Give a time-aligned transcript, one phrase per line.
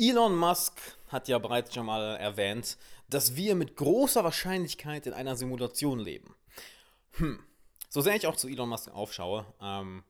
[0.00, 2.78] Elon Musk hat ja bereits schon mal erwähnt,
[3.10, 6.34] dass wir mit großer Wahrscheinlichkeit in einer Simulation leben.
[7.12, 7.40] Hm.
[7.90, 10.02] So sehr ich auch zu Elon Musk aufschaue, ähm,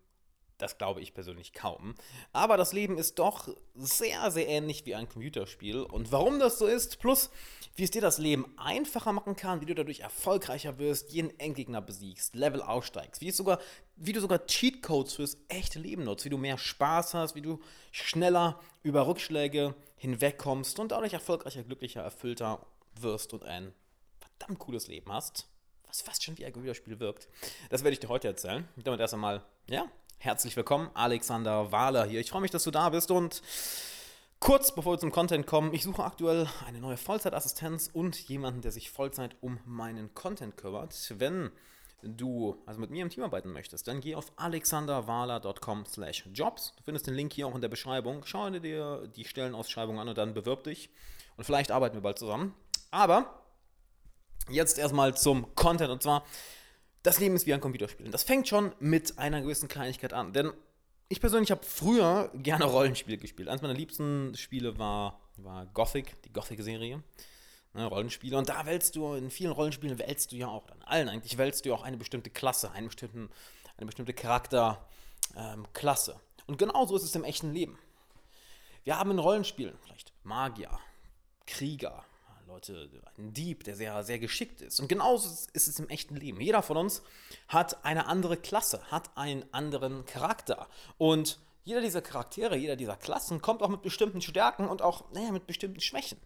[0.62, 1.94] das glaube ich persönlich kaum.
[2.32, 5.80] Aber das Leben ist doch sehr, sehr ähnlich wie ein Computerspiel.
[5.82, 7.30] Und warum das so ist, plus
[7.76, 11.80] wie es dir das Leben einfacher machen kann, wie du dadurch erfolgreicher wirst, jeden Endgegner
[11.80, 13.58] besiegst, Level aufsteigst, wie, sogar,
[13.96, 17.60] wie du sogar Cheatcodes fürs echte Leben nutzt, wie du mehr Spaß hast, wie du
[17.92, 22.66] schneller über Rückschläge hinwegkommst und dadurch erfolgreicher, glücklicher, erfüllter
[23.00, 23.72] wirst und ein
[24.20, 25.46] verdammt cooles Leben hast
[25.90, 27.28] was fast schon wie ein Computerspiel wirkt.
[27.68, 28.66] Das werde ich dir heute erzählen.
[28.76, 29.86] Damit erst einmal, ja,
[30.22, 32.20] Herzlich willkommen, Alexander Wahler hier.
[32.20, 33.40] Ich freue mich, dass du da bist und
[34.38, 38.70] kurz bevor wir zum Content kommen, ich suche aktuell eine neue Vollzeitassistenz und jemanden, der
[38.70, 40.94] sich Vollzeit um meinen Content kümmert.
[41.16, 41.52] Wenn
[42.02, 46.74] du also mit mir im Team arbeiten möchtest, dann geh auf alexanderwahler.com slash jobs.
[46.76, 48.20] Du findest den Link hier auch in der Beschreibung.
[48.26, 50.90] Schau dir die Stellenausschreibung an und dann bewirb dich.
[51.38, 52.54] Und vielleicht arbeiten wir bald zusammen.
[52.90, 53.42] Aber
[54.50, 56.24] jetzt erstmal zum Content und zwar
[57.02, 58.06] das Leben ist wie ein Computerspiel.
[58.06, 60.32] Und das fängt schon mit einer gewissen Kleinigkeit an.
[60.32, 60.52] Denn
[61.08, 63.48] ich persönlich habe früher gerne Rollenspiele gespielt.
[63.48, 67.02] Eines meiner liebsten Spiele war, war Gothic, die Gothic-Serie.
[67.72, 68.36] Ne, Rollenspiele.
[68.36, 71.64] Und da wählst du, in vielen Rollenspielen wählst du ja auch, in allen eigentlich, wählst
[71.64, 73.30] du ja auch eine bestimmte Klasse, einen bestimmten,
[73.76, 76.12] eine bestimmte Charakterklasse.
[76.12, 77.78] Ähm, und genauso ist es im echten Leben.
[78.82, 80.80] Wir haben in Rollenspielen vielleicht Magier,
[81.46, 82.04] Krieger,
[82.50, 84.80] Leute, ein Dieb, der sehr, sehr geschickt ist.
[84.80, 86.40] Und genauso ist es im echten Leben.
[86.40, 87.02] Jeder von uns
[87.46, 90.68] hat eine andere Klasse, hat einen anderen Charakter.
[90.98, 95.30] Und jeder dieser Charaktere, jeder dieser Klassen kommt auch mit bestimmten Stärken und auch, naja,
[95.30, 96.18] mit bestimmten Schwächen.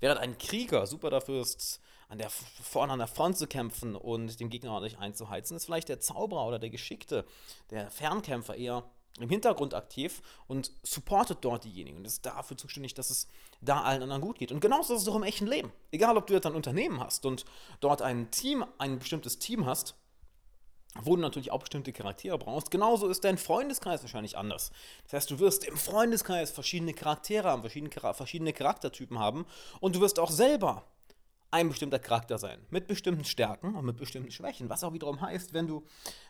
[0.00, 4.40] Während ein Krieger super dafür ist, an der, vorne an der Front zu kämpfen und
[4.40, 7.24] den Gegner ordentlich einzuheizen, ist vielleicht der Zauberer oder der Geschickte,
[7.70, 8.82] der Fernkämpfer eher
[9.18, 13.28] im Hintergrund aktiv und supportet dort diejenigen und ist dafür zuständig, dass es
[13.60, 14.52] da allen anderen gut geht.
[14.52, 15.72] Und genauso ist es auch im echten Leben.
[15.90, 17.44] Egal, ob du jetzt ein Unternehmen hast und
[17.80, 19.94] dort ein Team, ein bestimmtes Team hast,
[21.02, 22.70] wo du natürlich auch bestimmte Charaktere brauchst.
[22.70, 24.72] Genauso ist dein Freundeskreis wahrscheinlich anders.
[25.04, 29.46] Das heißt, du wirst im Freundeskreis verschiedene Charaktere haben, verschiedene, Charaktertypen haben
[29.80, 30.84] und du wirst auch selber
[31.50, 35.52] ein bestimmter Charakter sein, mit bestimmten Stärken und mit bestimmten Schwächen, was auch wiederum heißt,
[35.52, 35.84] wenn du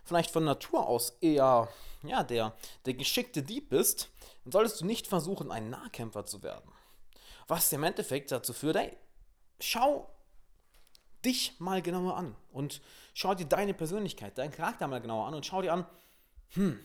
[0.04, 1.68] vielleicht von Natur aus eher
[2.02, 2.54] ja, der,
[2.86, 4.10] der geschickte Dieb bist,
[4.44, 6.70] dann solltest du nicht versuchen, ein Nahkämpfer zu werden.
[7.48, 8.96] Was im Endeffekt dazu führt, ey,
[9.58, 10.08] schau
[11.24, 12.80] dich mal genauer an und
[13.12, 15.86] schau dir deine Persönlichkeit, deinen Charakter mal genauer an und schau dir an,
[16.54, 16.80] hm,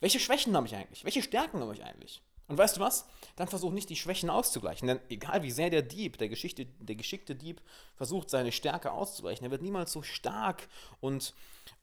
[0.00, 1.04] welche Schwächen habe ich eigentlich?
[1.04, 2.22] Welche Stärken habe ich eigentlich?
[2.52, 3.06] Und weißt du was?
[3.36, 4.86] Dann versuch nicht die Schwächen auszugleichen.
[4.86, 7.62] Denn egal wie sehr der Dieb, der, Geschichte, der geschickte Dieb
[7.94, 10.68] versucht, seine Stärke auszugleichen, er wird niemals so stark
[11.00, 11.32] und,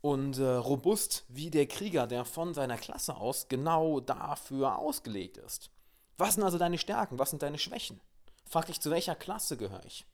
[0.01, 5.71] und äh, robust wie der Krieger, der von seiner Klasse aus genau dafür ausgelegt ist.
[6.19, 7.17] Was sind also deine Stärken?
[7.17, 7.99] Was sind deine Schwächen?
[8.45, 10.05] Frag dich, zu welcher Klasse gehöre ich?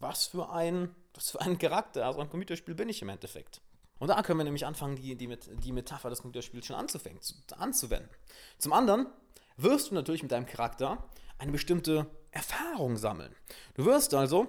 [0.00, 3.60] Was für ein, was für ein Charakter, also ein Computerspiel bin ich im Endeffekt?
[4.00, 5.28] Und da können wir nämlich anfangen, die, die,
[5.62, 7.20] die Metapher des Computerspiels schon anzufangen,
[7.56, 8.10] anzuwenden.
[8.58, 9.06] Zum anderen
[9.56, 11.04] wirst du natürlich mit deinem Charakter
[11.38, 13.34] eine bestimmte Erfahrung sammeln.
[13.74, 14.48] Du wirst also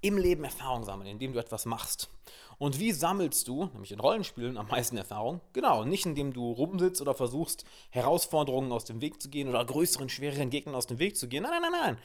[0.00, 2.08] im Leben Erfahrung sammeln, indem du etwas machst.
[2.58, 5.40] Und wie sammelst du, nämlich in Rollenspielen, am meisten Erfahrung?
[5.52, 10.08] Genau, nicht indem du rumsitzt oder versuchst, Herausforderungen aus dem Weg zu gehen oder größeren,
[10.08, 11.44] schwereren Gegnern aus dem Weg zu gehen.
[11.44, 11.98] Nein, nein, nein, nein.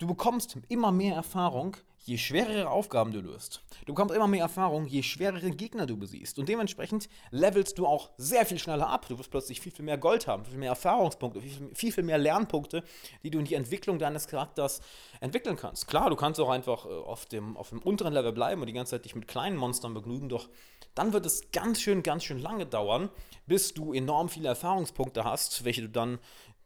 [0.00, 3.60] Du bekommst immer mehr Erfahrung, je schwerere Aufgaben du löst.
[3.84, 6.38] Du bekommst immer mehr Erfahrung, je schwerere Gegner du besiehst.
[6.38, 9.04] Und dementsprechend levelst du auch sehr viel schneller ab.
[9.10, 12.82] Du wirst plötzlich viel, viel mehr Gold haben, viel mehr Erfahrungspunkte, viel, viel, mehr Lernpunkte,
[13.22, 14.80] die du in die Entwicklung deines Charakters
[15.20, 15.86] entwickeln kannst.
[15.86, 18.72] Klar, du kannst auch einfach äh, auf dem, auf dem unteren Level bleiben und die
[18.72, 20.48] ganze Zeit dich mit kleinen Monstern begnügen, doch
[20.94, 23.10] dann wird es ganz schön, ganz schön lange dauern,
[23.46, 26.20] bis du enorm viele Erfahrungspunkte hast, welche du dann,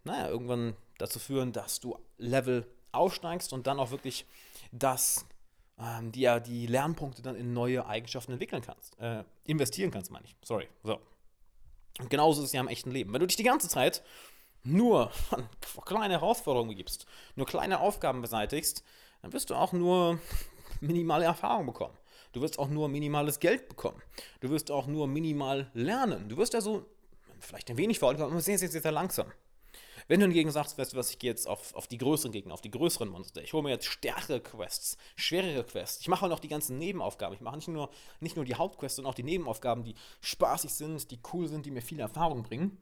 [0.04, 4.26] naja, irgendwann dazu führen, dass du Level aufsteigst und dann auch wirklich
[4.72, 5.26] das,
[5.78, 8.98] ähm, die, die Lernpunkte dann in neue Eigenschaften entwickeln kannst.
[8.98, 10.36] Äh, investieren kannst, meine ich.
[10.44, 10.68] Sorry.
[10.82, 11.00] So.
[12.00, 13.12] Und genauso ist es ja im echten Leben.
[13.12, 14.02] Wenn du dich die ganze Zeit
[14.64, 15.12] nur
[15.84, 17.06] kleine Herausforderungen gibst,
[17.36, 18.82] nur kleine Aufgaben beseitigst,
[19.22, 20.18] dann wirst du auch nur
[20.80, 21.96] minimale Erfahrung bekommen.
[22.32, 24.02] Du wirst auch nur minimales Geld bekommen.
[24.40, 26.28] Du wirst auch nur minimal lernen.
[26.28, 26.84] Du wirst also
[27.38, 29.30] vielleicht ein wenig vor allem, aber sehr, sehr, sehr, sehr langsam.
[30.06, 32.54] Wenn du hingegen sagst, weißt du was, ich gehe jetzt auf, auf die größeren Gegner,
[32.54, 36.30] auf die größeren Monster, ich hole mir jetzt stärkere Quests, schwerere Quests, ich mache auch
[36.30, 37.90] noch die ganzen Nebenaufgaben, ich mache nicht nur,
[38.20, 41.70] nicht nur die Hauptquests, sondern auch die Nebenaufgaben, die spaßig sind, die cool sind, die
[41.70, 42.78] mir viel Erfahrung bringen.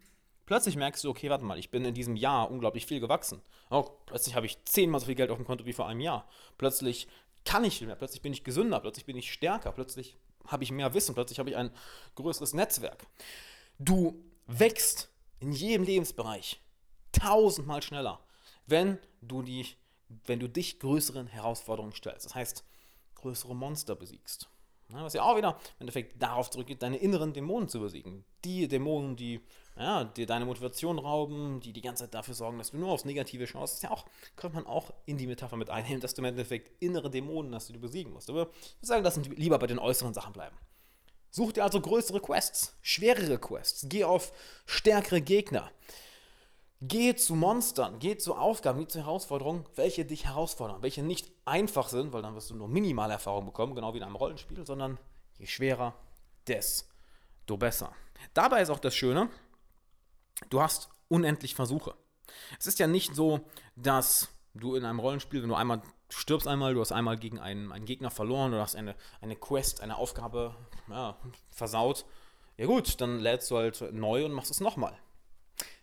[0.46, 3.40] Plötzlich merkst du, okay, warte mal, ich bin in diesem Jahr unglaublich viel gewachsen.
[3.70, 6.28] Oh, plötzlich habe ich zehnmal so viel Geld auf dem Konto wie vor einem Jahr.
[6.58, 7.06] Plötzlich
[7.44, 10.16] kann ich viel mehr, plötzlich bin ich gesünder, plötzlich bin ich stärker, plötzlich
[10.46, 11.70] habe ich mehr Wissen, plötzlich habe ich ein
[12.16, 13.06] größeres Netzwerk.
[13.78, 16.61] Du wächst in jedem Lebensbereich
[17.12, 18.20] tausendmal schneller,
[18.66, 19.66] wenn du, die,
[20.26, 22.26] wenn du dich größeren Herausforderungen stellst.
[22.26, 22.64] Das heißt,
[23.14, 24.48] größere Monster besiegst.
[24.88, 28.24] Was ja auch wieder im Endeffekt darauf zurückgeht, deine inneren Dämonen zu besiegen.
[28.44, 29.40] Die Dämonen, die
[29.76, 33.06] ja, dir deine Motivation rauben, die die ganze Zeit dafür sorgen, dass du nur aufs
[33.06, 34.04] Negative schaust, ist ja auch,
[34.36, 37.70] könnte man auch in die Metapher mit einnehmen, dass du im Endeffekt innere Dämonen hast,
[37.70, 38.28] die du besiegen musst.
[38.28, 40.56] Aber ich würde sagen, lass uns lieber bei den äußeren Sachen bleiben.
[41.30, 44.32] Such dir also größere Quests, schwerere Quests, geh auf
[44.66, 45.70] stärkere Gegner.
[46.84, 51.88] Geh zu Monstern, geh zu Aufgaben, geh zu Herausforderungen, welche dich herausfordern, welche nicht einfach
[51.88, 54.98] sind, weil dann wirst du nur minimale Erfahrung bekommen, genau wie in einem Rollenspiel, sondern
[55.38, 55.94] je schwerer,
[56.48, 57.92] desto besser.
[58.34, 59.30] Dabei ist auch das Schöne,
[60.50, 61.94] du hast unendlich Versuche.
[62.58, 63.42] Es ist ja nicht so,
[63.76, 67.70] dass du in einem Rollenspiel, wenn du einmal stirbst einmal, du hast einmal gegen einen,
[67.70, 70.56] einen Gegner verloren, du hast eine, eine Quest, eine Aufgabe
[70.88, 71.16] ja,
[71.52, 72.06] versaut.
[72.56, 74.98] Ja gut, dann lädst du halt neu und machst es nochmal.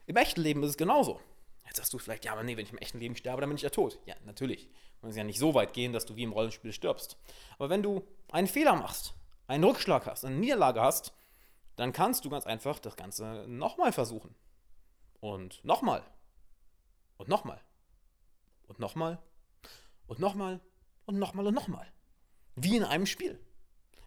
[0.09, 1.21] Im echten Leben ist es genauso.
[1.67, 3.57] Jetzt sagst du vielleicht, ja, aber nee, wenn ich im echten Leben sterbe, dann bin
[3.57, 3.99] ich ja tot.
[4.07, 4.67] Ja, natürlich.
[5.01, 7.15] Man muss ja nicht so weit gehen, dass du wie im Rollenspiel stirbst.
[7.59, 9.13] Aber wenn du einen Fehler machst,
[9.45, 11.13] einen Rückschlag hast, eine Niederlage hast,
[11.75, 14.33] dann kannst du ganz einfach das Ganze nochmal versuchen.
[15.19, 16.01] Und nochmal.
[17.17, 17.61] Und nochmal.
[18.65, 19.19] Und nochmal.
[20.07, 20.59] Und nochmal.
[21.05, 21.85] Und nochmal und nochmal.
[22.55, 23.39] Wie in einem Spiel.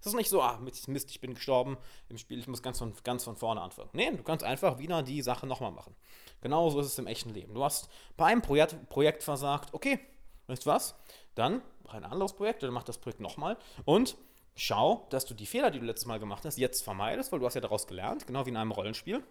[0.03, 1.79] Es ist nicht so, ah, Mist, ich bin gestorben
[2.09, 3.89] im Spiel, ich muss ganz von, ganz von vorne anfangen.
[3.93, 5.95] Nee, du kannst einfach wieder die Sache nochmal machen.
[6.41, 7.55] Genauso ist es im echten Leben.
[7.55, 10.01] Du hast bei einem Projekt, Projekt versagt, okay,
[10.49, 10.97] weißt du was?
[11.37, 14.17] Dann mach ein anderes Projekt oder mach das Projekt nochmal und
[14.57, 17.47] schau, dass du die Fehler, die du letztes Mal gemacht hast, jetzt vermeidest, weil du
[17.47, 19.23] hast ja daraus gelernt, genau wie in einem Rollenspiel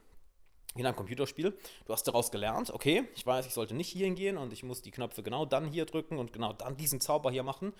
[0.75, 1.53] in einem Computerspiel.
[1.85, 4.81] Du hast daraus gelernt, okay, ich weiß, ich sollte nicht hier hingehen und ich muss
[4.81, 7.73] die Knöpfe genau dann hier drücken und genau dann diesen Zauber hier machen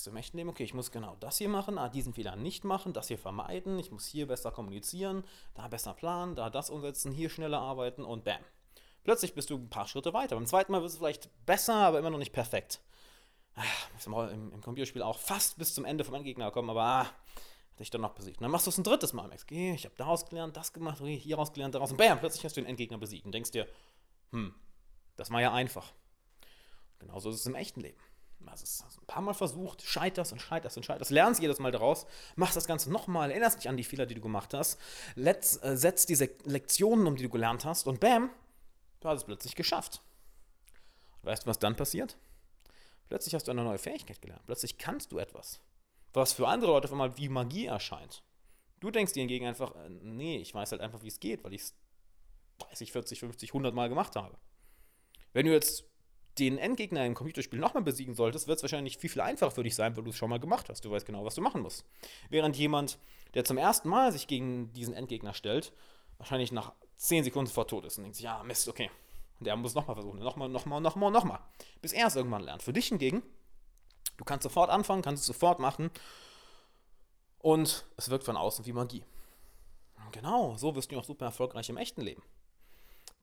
[0.00, 2.34] weißt du, im echten Leben, okay, ich muss genau das hier machen, ah, diesen Fehler
[2.34, 5.24] nicht machen, das hier vermeiden, ich muss hier besser kommunizieren,
[5.54, 8.40] da besser planen, da das umsetzen, hier schneller arbeiten und bam.
[9.04, 10.36] Plötzlich bist du ein paar Schritte weiter.
[10.36, 12.80] Beim zweiten Mal wird es vielleicht besser, aber immer noch nicht perfekt.
[13.56, 13.62] Ah,
[14.06, 17.90] im, im, Computerspiel auch fast bis zum Ende vom Gegner kommen, aber ah, hatte ich
[17.90, 18.38] dann noch besiegt.
[18.38, 19.28] Und dann machst du es ein drittes Mal.
[19.28, 22.44] Merkst, okay, ich habe daraus gelernt, das gemacht, hier raus gelernt, daraus und bam, plötzlich
[22.44, 23.66] hast du den Endgegner besiegt und denkst dir,
[24.30, 24.54] hm,
[25.16, 25.92] das war ja einfach.
[27.00, 27.98] Genauso ist es im echten Leben
[28.48, 32.06] hast es ein paar Mal versucht, scheiterst und scheiterst und scheiterst, lernst jedes Mal daraus,
[32.36, 34.80] machst das Ganze nochmal, erinnerst dich an die Fehler, die du gemacht hast,
[35.16, 38.30] äh, setzt diese Lektionen um, die du gelernt hast und bam,
[39.00, 40.02] du hast es plötzlich geschafft.
[41.22, 42.16] weißt du, was dann passiert?
[43.08, 44.46] Plötzlich hast du eine neue Fähigkeit gelernt.
[44.46, 45.60] Plötzlich kannst du etwas,
[46.12, 48.22] was für andere Leute auf einmal wie Magie erscheint.
[48.78, 51.52] Du denkst dir hingegen einfach, äh, nee, ich weiß halt einfach, wie es geht, weil
[51.52, 51.74] ich es
[52.60, 54.36] 30, 40, 50, 100 Mal gemacht habe.
[55.32, 55.84] Wenn du jetzt
[56.38, 59.74] den Endgegner im Computerspiel nochmal besiegen solltest, wird es wahrscheinlich viel, viel einfacher für dich
[59.74, 60.84] sein, weil du es schon mal gemacht hast.
[60.84, 61.84] Du weißt genau, was du machen musst.
[62.28, 62.98] Während jemand,
[63.34, 65.72] der zum ersten Mal sich gegen diesen Endgegner stellt,
[66.18, 68.90] wahrscheinlich nach 10 Sekunden sofort tot ist und denkt sich, ja, Mist, okay.
[69.40, 70.18] Der muss nochmal versuchen.
[70.18, 71.40] Nochmal, nochmal, nochmal, nochmal.
[71.80, 72.62] Bis er es irgendwann lernt.
[72.62, 73.22] Für dich hingegen,
[74.18, 75.90] du kannst sofort anfangen, kannst es sofort machen
[77.38, 79.02] und es wirkt von außen wie Magie.
[80.12, 82.22] Genau, so wirst du auch super erfolgreich im echten Leben.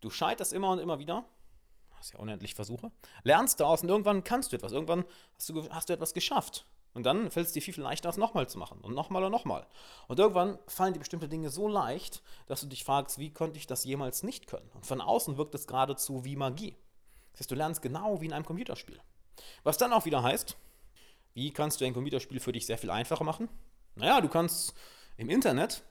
[0.01, 1.25] Du scheiterst immer und immer wieder,
[1.97, 2.91] hast ja unendlich Versuche,
[3.23, 5.05] lernst daraus und irgendwann kannst du etwas, irgendwann
[5.35, 6.65] hast du, hast du etwas geschafft.
[6.93, 9.31] Und dann fällt es dir viel, viel leichter, es nochmal zu machen und nochmal und
[9.31, 9.67] nochmal.
[10.07, 13.67] Und irgendwann fallen dir bestimmte Dinge so leicht, dass du dich fragst, wie konnte ich
[13.67, 14.67] das jemals nicht können?
[14.73, 16.75] Und von außen wirkt es geradezu wie Magie.
[17.33, 18.99] Das heißt, du lernst genau wie in einem Computerspiel.
[19.63, 20.57] Was dann auch wieder heißt,
[21.35, 23.47] wie kannst du ein Computerspiel für dich sehr viel einfacher machen?
[23.93, 24.73] Naja, du kannst
[25.17, 25.83] im Internet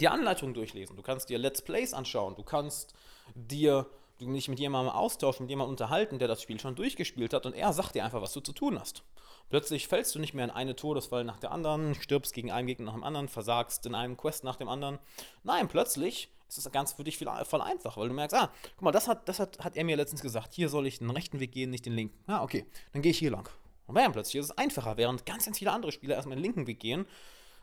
[0.00, 2.94] dir Anleitungen durchlesen, du kannst dir Let's Plays anschauen, du kannst
[3.34, 3.88] dir
[4.20, 7.54] du dich mit jemandem austauschen, mit jemandem unterhalten, der das Spiel schon durchgespielt hat und
[7.54, 9.02] er sagt dir einfach, was du zu tun hast.
[9.48, 12.86] Plötzlich fällst du nicht mehr in eine Todesfall nach der anderen, stirbst gegen einen Gegner
[12.86, 14.98] nach dem anderen, versagst in einem Quest nach dem anderen.
[15.42, 18.82] Nein, plötzlich ist das ganz für dich viel, voll einfach, weil du merkst, ah, guck
[18.82, 21.40] mal, das hat, das hat, hat er mir letztens gesagt, hier soll ich den rechten
[21.40, 22.18] Weg gehen, nicht den linken.
[22.26, 23.48] Ah, okay, dann gehe ich hier lang.
[23.86, 26.66] Und bam, plötzlich ist es einfacher, während ganz, ganz viele andere Spieler erstmal den linken
[26.66, 27.06] Weg gehen,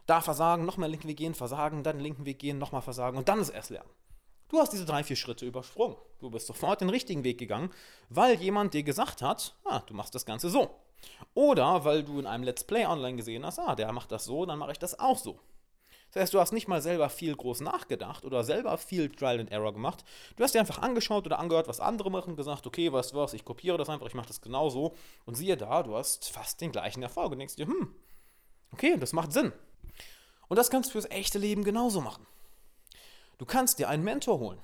[0.07, 3.17] da versagen, nochmal den linken Weg gehen, versagen, dann den linken Weg gehen, nochmal versagen
[3.17, 3.89] und dann ist erst lernen.
[4.49, 5.97] Du hast diese drei, vier Schritte übersprungen.
[6.19, 7.71] Du bist sofort den richtigen Weg gegangen,
[8.09, 10.69] weil jemand dir gesagt hat, ah, du machst das Ganze so.
[11.33, 14.45] Oder weil du in einem Let's Play online gesehen hast, ah, der macht das so,
[14.45, 15.39] dann mache ich das auch so.
[16.13, 19.51] Das heißt, du hast nicht mal selber viel groß nachgedacht oder selber viel Trial and
[19.51, 20.05] Error gemacht.
[20.37, 23.33] Du hast dir einfach angeschaut oder angehört, was andere machen, gesagt, okay, weißt du was,
[23.33, 24.95] ich kopiere das einfach, ich mache das genauso.
[25.25, 27.93] Und siehe da, du hast fast den gleichen Erfolg und denkst dir, hm,
[28.71, 29.51] okay, das macht Sinn.
[30.47, 32.25] Und das kannst du fürs echte Leben genauso machen.
[33.37, 34.59] Du kannst dir einen Mentor holen,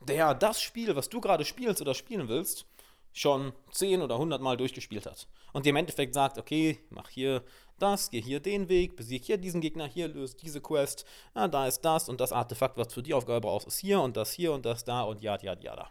[0.00, 2.66] der das Spiel, was du gerade spielst oder spielen willst,
[3.12, 5.28] schon 10 oder 100 Mal durchgespielt hat.
[5.52, 7.42] Und dir im Endeffekt sagt, okay, mach hier
[7.78, 11.66] das, geh hier den Weg, besieg hier diesen Gegner, hier löst diese Quest, ah, da
[11.66, 14.52] ist das und das Artefakt, was für die Aufgabe brauchst, ist hier und das hier
[14.52, 15.90] und das da und ja, ja, ja, da.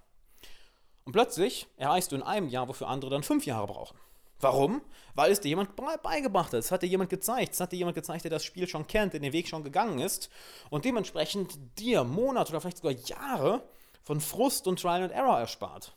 [1.06, 3.98] Und plötzlich erreichst du in einem Jahr, wofür andere dann fünf Jahre brauchen.
[4.39, 4.82] Warum?
[5.13, 6.60] Weil es dir jemand beigebracht hat.
[6.60, 7.54] Es hat dir jemand gezeigt.
[7.54, 10.00] Es hat dir jemand gezeigt, der das Spiel schon kennt, der den Weg schon gegangen
[10.00, 10.30] ist
[10.70, 13.68] und dementsprechend dir Monate oder vielleicht sogar Jahre
[14.04, 15.96] von Frust und Trial and Error erspart.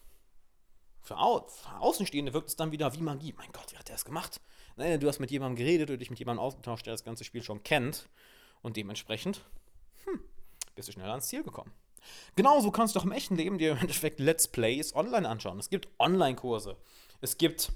[1.03, 3.35] Für, Au für Außenstehende wirkt es dann wieder wie Magie.
[3.37, 4.41] Mein Gott, wie hat der es gemacht?
[4.77, 7.43] Nein, du hast mit jemandem geredet oder dich mit jemandem ausgetauscht, der das ganze Spiel
[7.43, 8.09] schon kennt
[8.63, 9.45] und dementsprechend
[10.05, 10.21] hm,
[10.75, 11.73] bist du schneller ans Ziel gekommen.
[12.37, 15.59] Genauso kannst du auch im echten Leben dir im Endeffekt Let's Plays online anschauen.
[15.59, 16.77] Es gibt Online-Kurse,
[17.21, 17.73] es gibt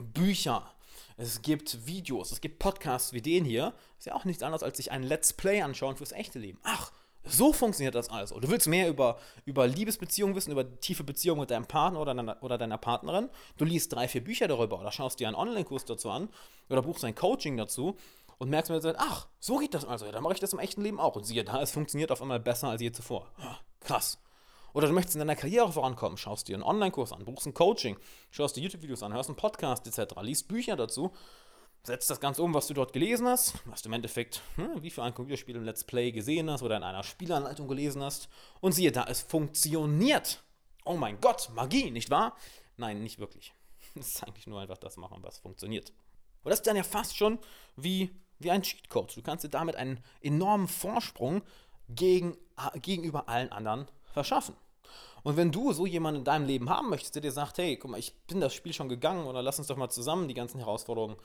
[0.00, 0.70] Bücher,
[1.16, 3.74] es gibt Videos, es gibt Podcasts wie den hier.
[3.98, 6.58] Ist ja auch nichts anderes, als sich ein Let's Play anschauen fürs echte Leben.
[6.62, 6.92] Ach,
[7.24, 8.40] so funktioniert das also.
[8.40, 12.42] Du willst mehr über, über Liebesbeziehungen wissen, über tiefe Beziehungen mit deinem Partner oder deiner,
[12.42, 13.28] oder deiner Partnerin.
[13.58, 16.30] Du liest drei, vier Bücher darüber oder schaust dir einen Online-Kurs dazu an
[16.70, 17.96] oder buchst ein Coaching dazu
[18.38, 20.06] und merkst mir, ach, so geht das also.
[20.06, 21.16] Ja, dann mache ich das im echten Leben auch.
[21.16, 23.30] Und siehe da, es funktioniert auf einmal besser als je zuvor.
[23.80, 24.18] Krass.
[24.72, 27.96] Oder du möchtest in deiner Karriere vorankommen, schaust dir einen Online-Kurs an, buchst ein Coaching,
[28.30, 31.12] schaust dir YouTube-Videos an, hörst einen Podcast etc., liest Bücher dazu,
[31.82, 34.90] setzt das Ganze um, was du dort gelesen hast, was du im Endeffekt, hm, wie
[34.90, 38.28] für ein Computerspiel im Let's Play gesehen hast oder in einer Spielanleitung gelesen hast.
[38.60, 40.42] Und siehe da, es funktioniert.
[40.84, 42.36] Oh mein Gott, Magie, nicht wahr?
[42.76, 43.52] Nein, nicht wirklich.
[43.96, 45.92] Es ist eigentlich nur einfach das machen, was funktioniert.
[46.44, 47.40] Und das ist dann ja fast schon
[47.76, 49.16] wie, wie ein Cheatcode.
[49.16, 51.42] Du kannst dir damit einen enormen Vorsprung
[51.88, 52.36] gegen,
[52.76, 54.54] gegenüber allen anderen verschaffen.
[55.22, 57.90] Und wenn du so jemanden in deinem Leben haben möchtest, der dir sagt, hey, guck
[57.90, 60.58] mal, ich bin das Spiel schon gegangen oder lass uns doch mal zusammen die ganzen
[60.58, 61.16] Herausforderungen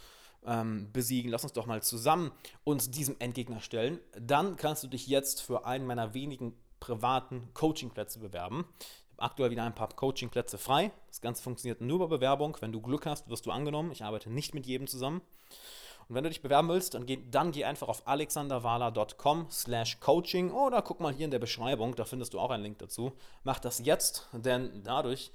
[0.45, 2.31] ähm, besiegen, lass uns doch mal zusammen
[2.63, 8.19] uns diesem Endgegner stellen, dann kannst du dich jetzt für einen meiner wenigen privaten Coachingplätze
[8.19, 8.65] bewerben.
[8.79, 10.91] Ich habe aktuell wieder ein paar Coachingplätze frei.
[11.07, 12.57] Das Ganze funktioniert nur über Bewerbung.
[12.59, 13.91] Wenn du Glück hast, wirst du angenommen.
[13.91, 15.21] Ich arbeite nicht mit jedem zusammen.
[16.07, 20.51] Und wenn du dich bewerben willst, dann geh, dann geh einfach auf alexanderwala.com slash coaching
[20.51, 23.13] oder guck mal hier in der Beschreibung, da findest du auch einen Link dazu.
[23.43, 25.31] Mach das jetzt, denn dadurch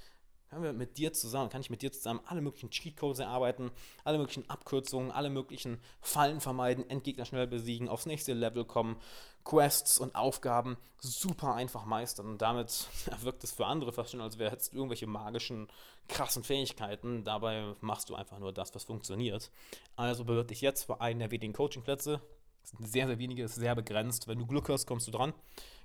[0.51, 3.71] können wir mit dir zusammen, kann ich mit dir zusammen alle möglichen Cheatcodes erarbeiten,
[4.05, 8.97] alle möglichen Abkürzungen, alle möglichen Fallen vermeiden, Endgegner schnell besiegen, aufs nächste Level kommen,
[9.45, 12.27] Quests und Aufgaben super einfach meistern.
[12.27, 12.89] Und damit
[13.23, 15.69] wirkt es für andere fast schon, als wäre jetzt irgendwelche magischen,
[16.09, 17.23] krassen Fähigkeiten.
[17.23, 19.53] Dabei machst du einfach nur das, was funktioniert.
[19.95, 22.21] Also bewirb dich jetzt für einen der wenigen Coachingplätze.
[22.65, 24.27] Sind sehr, sehr wenige, ist sehr begrenzt.
[24.27, 25.33] Wenn du Glück hast, kommst du dran.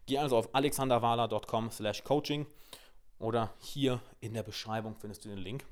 [0.07, 2.48] Geh also auf alexanderwala.com slash coaching
[3.19, 5.65] oder hier in der Beschreibung findest du den Link.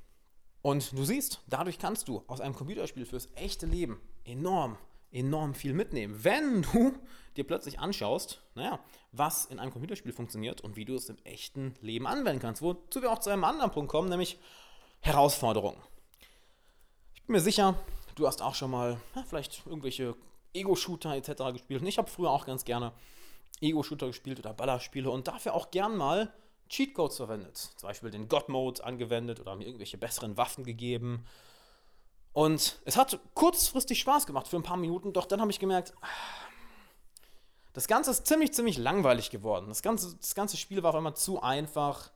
[0.62, 4.78] Und du siehst, dadurch kannst du aus einem Computerspiel fürs echte Leben enorm
[5.14, 6.94] enorm viel mitnehmen, wenn du
[7.38, 8.80] dir plötzlich anschaust, naja,
[9.12, 12.62] was in einem Computerspiel funktioniert und wie du es im echten Leben anwenden kannst.
[12.62, 14.40] Wozu wir auch zu einem anderen Punkt kommen, nämlich
[15.02, 15.78] Herausforderungen.
[17.14, 17.76] Ich bin mir sicher,
[18.16, 20.16] du hast auch schon mal ja, vielleicht irgendwelche
[20.54, 21.54] Ego-Shooter etc.
[21.54, 21.82] gespielt.
[21.82, 22.92] Und ich habe früher auch ganz gerne
[23.62, 26.34] Ego-Shooter gespielt oder Ballerspiele und dafür auch gern mal
[26.70, 27.58] Cheatcodes verwendet.
[27.58, 31.26] Zum Beispiel den God-Mode angewendet oder mir irgendwelche besseren Waffen gegeben
[32.34, 35.94] und es hat kurzfristig Spaß gemacht für ein paar Minuten, doch dann habe ich gemerkt,
[37.74, 39.68] das Ganze ist ziemlich, ziemlich langweilig geworden.
[39.70, 42.12] Das ganze, das ganze Spiel war auf einmal zu einfach,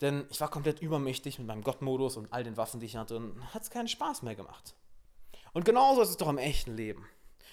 [0.00, 3.16] denn ich war komplett übermächtig mit meinem Gott-Modus und all den Waffen, die ich hatte,
[3.16, 4.74] und hat es keinen Spaß mehr gemacht.
[5.52, 7.06] Und genauso ist es doch im echten Leben.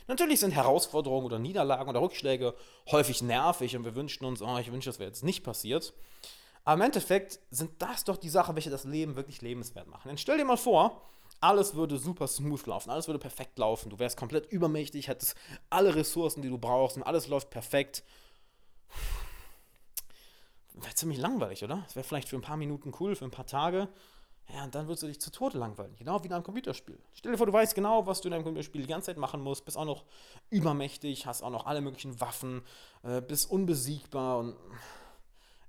[0.07, 2.53] Natürlich sind Herausforderungen oder Niederlagen oder Rückschläge
[2.91, 5.93] häufig nervig und wir wünschen uns, oh, ich wünsche, das wäre jetzt nicht passiert.
[6.63, 10.09] Aber im Endeffekt sind das doch die Sachen, welche das Leben wirklich lebenswert machen.
[10.09, 11.01] Denn stell dir mal vor,
[11.39, 13.89] alles würde super smooth laufen, alles würde perfekt laufen.
[13.89, 15.35] Du wärst komplett übermächtig, hättest
[15.69, 18.03] alle Ressourcen, die du brauchst und alles läuft perfekt.
[20.73, 21.83] Wäre ziemlich langweilig, oder?
[21.87, 23.89] Es wäre vielleicht für ein paar Minuten cool, für ein paar Tage.
[24.53, 25.95] Ja, und dann würdest du dich zu Tode langweilen.
[25.95, 26.99] Genau wie in einem Computerspiel.
[27.13, 29.41] Stell dir vor, du weißt genau, was du in einem Computerspiel die ganze Zeit machen
[29.41, 30.03] musst, bist auch noch
[30.49, 32.63] übermächtig, hast auch noch alle möglichen Waffen,
[33.03, 34.55] äh, bist unbesiegbar und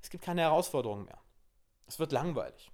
[0.02, 1.18] es gibt keine Herausforderungen mehr.
[1.86, 2.72] Es wird langweilig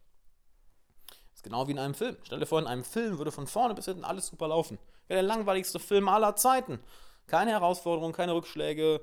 [1.39, 2.17] ist genau wie in einem Film.
[2.25, 4.77] Stell dir vor, in einem Film würde von vorne bis hinten alles super laufen.
[5.07, 6.81] Wäre der langweiligste Film aller Zeiten.
[7.29, 9.01] Keine Herausforderungen, keine Rückschläge,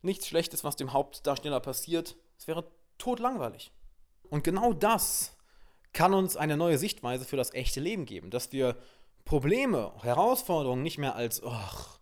[0.00, 2.14] nichts Schlechtes, was dem Hauptdarsteller passiert.
[2.38, 2.64] Es wäre
[2.98, 3.72] totlangweilig.
[4.30, 5.33] Und genau das
[5.94, 8.76] kann uns eine neue Sichtweise für das echte Leben geben, dass wir
[9.24, 11.98] Probleme, Herausforderungen nicht mehr als, ach,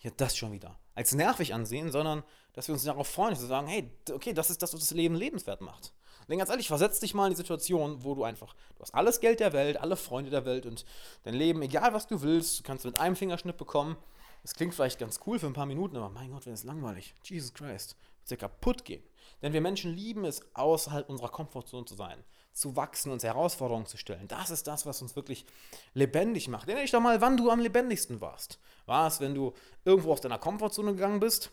[0.00, 2.22] ja, das schon wieder, als nervig ansehen, sondern
[2.52, 4.90] dass wir uns darauf freuen, dass wir sagen, hey, okay, das ist das, was das
[4.90, 5.94] Leben lebenswert macht.
[6.28, 9.20] Denn ganz ehrlich, versetz dich mal in die Situation, wo du einfach, du hast alles
[9.20, 10.84] Geld der Welt, alle Freunde der Welt und
[11.22, 13.96] dein Leben, egal was du willst, du kannst mit einem Fingerschnipp bekommen.
[14.42, 17.14] Das klingt vielleicht ganz cool für ein paar Minuten, aber mein Gott, wenn es langweilig.
[17.24, 17.96] Jesus Christ.
[18.20, 19.02] Wird ja kaputt gehen.
[19.40, 22.24] Denn wir Menschen lieben es, außerhalb unserer Komfortzone zu sein,
[22.56, 24.28] zu wachsen, uns Herausforderungen zu stellen.
[24.28, 25.44] Das ist das, was uns wirklich
[25.92, 26.66] lebendig macht.
[26.66, 28.58] Erinnere dich doch mal, wann du am lebendigsten warst.
[28.86, 29.52] War es, wenn du
[29.84, 31.50] irgendwo aus deiner Komfortzone gegangen bist,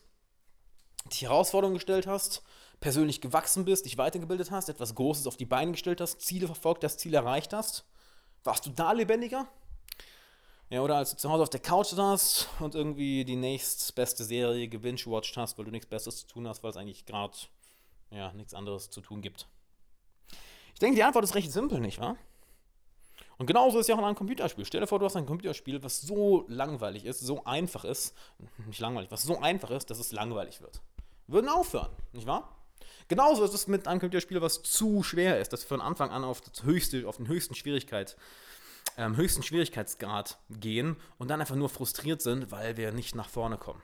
[1.11, 2.41] die Herausforderung gestellt hast,
[2.79, 6.85] persönlich gewachsen bist, dich weitergebildet hast, etwas Großes auf die Beine gestellt hast, Ziele verfolgt
[6.85, 7.83] hast, Ziele erreicht hast?
[8.45, 9.45] Warst du da lebendiger?
[10.69, 14.69] Ja, oder als du zu Hause auf der Couch saßt und irgendwie die nächstbeste Serie
[14.69, 17.37] gewinge-watched hast, weil du nichts Besseres zu tun hast, weil es eigentlich gerade
[18.09, 19.47] ja, nichts anderes zu tun gibt.
[20.73, 22.17] Ich denke, die Antwort ist recht simpel, nicht wahr?
[23.37, 24.65] Und genauso ist ja auch in einem Computerspiel.
[24.65, 28.15] Stell dir vor, du hast ein Computerspiel, was so langweilig ist, so einfach ist,
[28.67, 30.81] nicht langweilig, was so einfach ist, dass es langweilig wird.
[31.27, 32.55] Würden aufhören, nicht wahr?
[33.07, 36.23] Genauso ist es mit einem Computerspiel, was zu schwer ist, dass wir von Anfang an
[36.23, 38.15] auf, das höchste, auf den höchsten Schwierigkeit,
[38.97, 43.57] ähm, höchsten Schwierigkeitsgrad gehen und dann einfach nur frustriert sind, weil wir nicht nach vorne
[43.57, 43.81] kommen.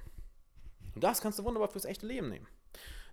[0.96, 2.48] Und das kannst du wunderbar fürs echte Leben nehmen.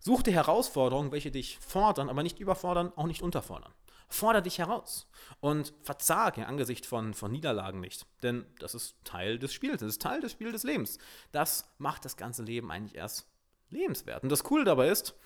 [0.06, 3.72] Such dir Herausforderungen, welche dich fordern, aber nicht überfordern, auch nicht unterfordern.
[4.08, 5.08] Forder dich heraus
[5.40, 8.06] und verzage angesichts von, von Niederlagen nicht.
[8.22, 10.98] Denn das ist Teil des Spiels, das ist Teil des Spiels des Lebens.
[11.32, 13.26] Das macht das ganze Leben eigentlich erst
[13.70, 14.22] lebenswert.
[14.22, 15.16] Und das Coole dabei ist,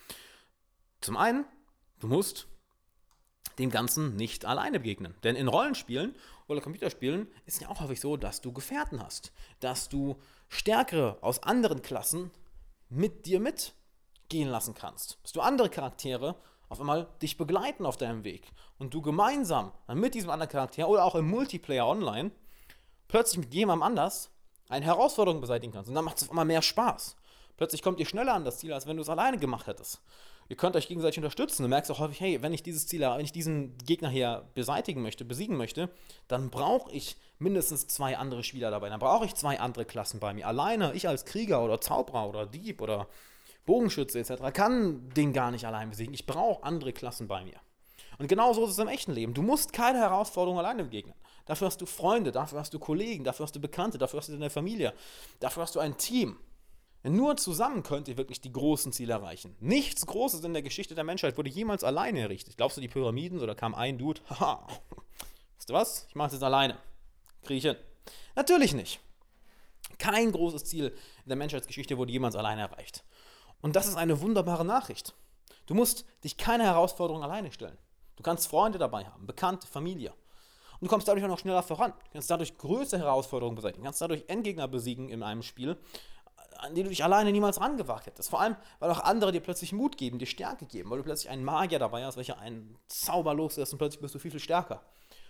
[0.99, 1.45] zum einen,
[1.99, 2.47] du musst
[3.59, 5.13] dem Ganzen nicht alleine begegnen.
[5.21, 6.15] Denn in Rollenspielen
[6.47, 10.19] oder Computerspielen ist ja auch häufig so, dass du Gefährten hast, dass du
[10.49, 12.31] Stärkere aus anderen Klassen
[12.89, 13.39] mit dir
[14.31, 16.35] mitgehen lassen kannst, dass du andere Charaktere
[16.69, 18.47] auf einmal dich begleiten auf deinem Weg
[18.79, 22.31] und du gemeinsam mit diesem anderen Charakter oder auch im Multiplayer online
[23.09, 24.31] plötzlich mit jemandem anders
[24.69, 25.89] eine Herausforderung beseitigen kannst.
[25.89, 27.17] Und dann macht es auf einmal mehr Spaß.
[27.57, 30.01] Plötzlich kommt ihr schneller an das Ziel, als wenn du es alleine gemacht hättest.
[30.47, 31.63] Ihr könnt euch gegenseitig unterstützen.
[31.63, 35.01] Du merkst auch häufig, hey, wenn ich dieses Ziel, wenn ich diesen Gegner hier beseitigen
[35.01, 35.89] möchte, besiegen möchte,
[36.29, 38.87] dann brauche ich mindestens zwei andere Spieler dabei.
[38.87, 40.47] Dann brauche ich zwei andere Klassen bei mir.
[40.47, 43.07] Alleine, ich als Krieger oder Zauberer oder Dieb oder
[43.65, 44.53] Bogenschütze etc.
[44.53, 46.13] kann den gar nicht allein besiegen.
[46.13, 47.59] Ich brauche andere Klassen bei mir.
[48.17, 49.33] Und genauso ist es im echten Leben.
[49.33, 51.15] Du musst keine Herausforderung alleine begegnen.
[51.45, 54.33] Dafür hast du Freunde, dafür hast du Kollegen, dafür hast du Bekannte, dafür hast du
[54.33, 54.93] deine Familie,
[55.39, 56.37] dafür hast du ein Team.
[57.03, 59.55] Nur zusammen könnt ihr wirklich die großen Ziele erreichen.
[59.59, 62.57] Nichts Großes in der Geschichte der Menschheit wurde jemals alleine errichtet.
[62.57, 64.21] Glaubst du die Pyramiden oder kam ein Dude?
[64.29, 64.67] Haha.
[65.57, 66.05] Weißt du was?
[66.09, 66.77] Ich mache es jetzt alleine.
[67.41, 67.75] Kriege ich hin.
[68.35, 68.99] Natürlich nicht.
[69.97, 70.87] Kein großes Ziel
[71.23, 73.03] in der Menschheitsgeschichte wurde jemals alleine erreicht.
[73.61, 75.13] Und das ist eine wunderbare Nachricht.
[75.65, 77.77] Du musst dich keine Herausforderung alleine stellen.
[78.15, 80.11] Du kannst Freunde dabei haben, Bekannte, Familie.
[80.11, 81.91] Und du kommst dadurch auch noch schneller voran.
[81.91, 83.83] Du kannst dadurch größere Herausforderungen beseitigen.
[83.83, 85.77] Du kannst dadurch Endgegner besiegen in einem Spiel,
[86.57, 88.29] an die du dich alleine niemals rangewagt hättest.
[88.29, 91.29] Vor allem, weil auch andere dir plötzlich Mut geben, dir Stärke geben, weil du plötzlich
[91.29, 94.83] einen Magier dabei hast, welcher einen Zauber loslässt und plötzlich bist du viel, viel stärker.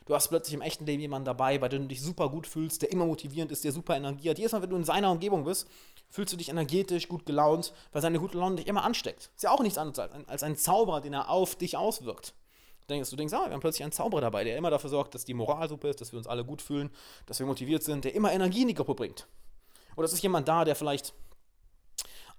[0.06, 2.82] Du hast plötzlich im echten Leben jemanden dabei, bei dem du dich super gut fühlst,
[2.82, 4.38] der immer motivierend ist, der super Energie hat.
[4.38, 5.68] Jedes Mal, wenn du in seiner Umgebung bist,
[6.10, 9.30] fühlst du dich energetisch, gut gelaunt, weil seine gute Laune dich immer ansteckt.
[9.36, 12.34] Ist ja auch nichts anderes als ein, als ein Zauberer, den er auf dich auswirkt.
[12.82, 15.14] Du denkst, du denkst, ah, wir haben plötzlich einen Zauberer dabei, der immer dafür sorgt,
[15.14, 16.90] dass die Moral super ist, dass wir uns alle gut fühlen,
[17.28, 19.28] dass wir motiviert sind, der immer Energie in die Gruppe bringt.
[19.96, 21.14] Oder es ist jemand da, der vielleicht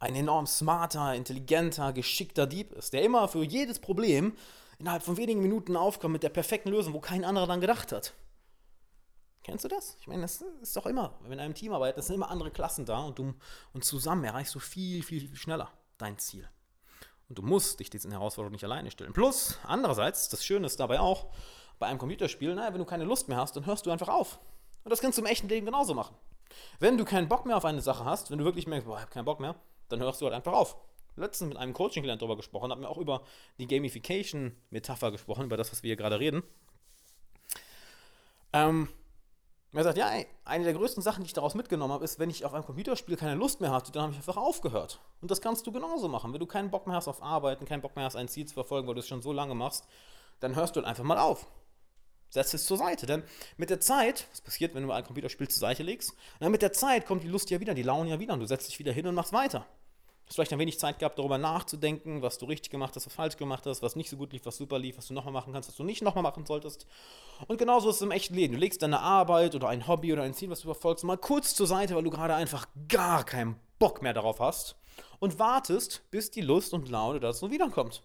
[0.00, 4.34] ein enorm smarter, intelligenter, geschickter Dieb ist, der immer für jedes Problem
[4.82, 8.14] innerhalb von wenigen Minuten aufkommt mit der perfekten Lösung, wo kein anderer dann gedacht hat.
[9.44, 9.96] Kennst du das?
[10.00, 12.50] Ich meine, das ist doch immer, wenn wir in einem Team arbeiten, sind immer andere
[12.50, 13.32] Klassen da und, du,
[13.72, 16.48] und zusammen erreichst du viel, viel, viel schneller dein Ziel.
[17.28, 19.12] Und du musst dich diesen Herausforderungen nicht alleine stellen.
[19.12, 21.26] Plus, andererseits, das Schöne ist dabei auch,
[21.78, 24.40] bei einem Computerspiel, naja, wenn du keine Lust mehr hast, dann hörst du einfach auf.
[24.82, 26.16] Und das kannst du im echten Leben genauso machen.
[26.80, 29.02] Wenn du keinen Bock mehr auf eine Sache hast, wenn du wirklich merkst, boah, ich
[29.02, 29.54] habe keinen Bock mehr,
[29.88, 30.76] dann hörst du halt einfach auf
[31.16, 33.22] letztens mit einem Coaching-Client darüber gesprochen, haben wir auch über
[33.58, 36.42] die Gamification-Metapher gesprochen, über das, was wir hier gerade reden.
[38.52, 38.88] Ähm,
[39.74, 40.10] er sagt, ja,
[40.44, 43.16] eine der größten Sachen, die ich daraus mitgenommen habe, ist, wenn ich auf einem Computerspiel
[43.16, 45.00] keine Lust mehr hatte, dann habe ich einfach aufgehört.
[45.22, 46.32] Und das kannst du genauso machen.
[46.32, 48.52] Wenn du keinen Bock mehr hast auf Arbeiten, keinen Bock mehr hast, ein Ziel zu
[48.52, 49.86] verfolgen, weil du es schon so lange machst,
[50.40, 51.46] dann hörst du halt einfach mal auf.
[52.28, 53.06] Setz es zur Seite.
[53.06, 53.22] Denn
[53.56, 56.72] mit der Zeit, was passiert, wenn du ein Computerspiel zur Seite legst, dann mit der
[56.72, 58.92] Zeit kommt die Lust ja wieder, die Laune ja wieder und du setzt dich wieder
[58.92, 59.66] hin und machst weiter
[60.34, 63.66] vielleicht ein wenig Zeit gehabt, darüber nachzudenken, was du richtig gemacht hast, was falsch gemacht
[63.66, 65.76] hast, was nicht so gut lief, was super lief, was du nochmal machen kannst, was
[65.76, 66.86] du nicht nochmal machen solltest.
[67.48, 68.54] Und genauso ist es im echten Leben.
[68.54, 71.54] Du legst deine Arbeit oder ein Hobby oder ein Ziel, was du verfolgst, mal kurz
[71.54, 74.76] zur Seite, weil du gerade einfach gar keinen Bock mehr darauf hast
[75.18, 78.02] und wartest, bis die Lust und Laune dazu wiederkommt.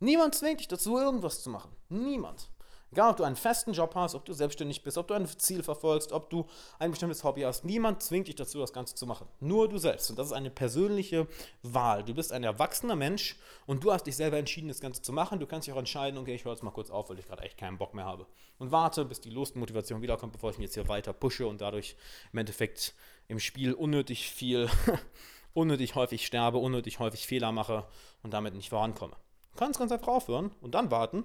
[0.00, 1.70] Niemand zwingt dich dazu, irgendwas zu machen.
[1.88, 2.50] Niemand.
[2.92, 5.62] Egal, ob du einen festen Job hast, ob du selbstständig bist, ob du ein Ziel
[5.62, 6.46] verfolgst, ob du
[6.78, 7.64] ein bestimmtes Hobby hast.
[7.64, 9.26] Niemand zwingt dich dazu, das Ganze zu machen.
[9.40, 10.08] Nur du selbst.
[10.08, 11.26] Und das ist eine persönliche
[11.62, 12.04] Wahl.
[12.04, 15.40] Du bist ein erwachsener Mensch und du hast dich selber entschieden, das Ganze zu machen.
[15.40, 17.42] Du kannst dich auch entscheiden, okay, ich höre jetzt mal kurz auf, weil ich gerade
[17.42, 18.26] echt keinen Bock mehr habe.
[18.58, 21.46] Und warte, bis die Lust und Motivation wiederkommt, bevor ich mich jetzt hier weiter pushe
[21.46, 21.96] und dadurch
[22.32, 22.94] im Endeffekt
[23.26, 24.70] im Spiel unnötig viel,
[25.54, 27.84] unnötig häufig sterbe, unnötig häufig Fehler mache
[28.22, 29.16] und damit nicht vorankomme.
[29.52, 31.24] Du kannst ganz einfach aufhören und dann warten,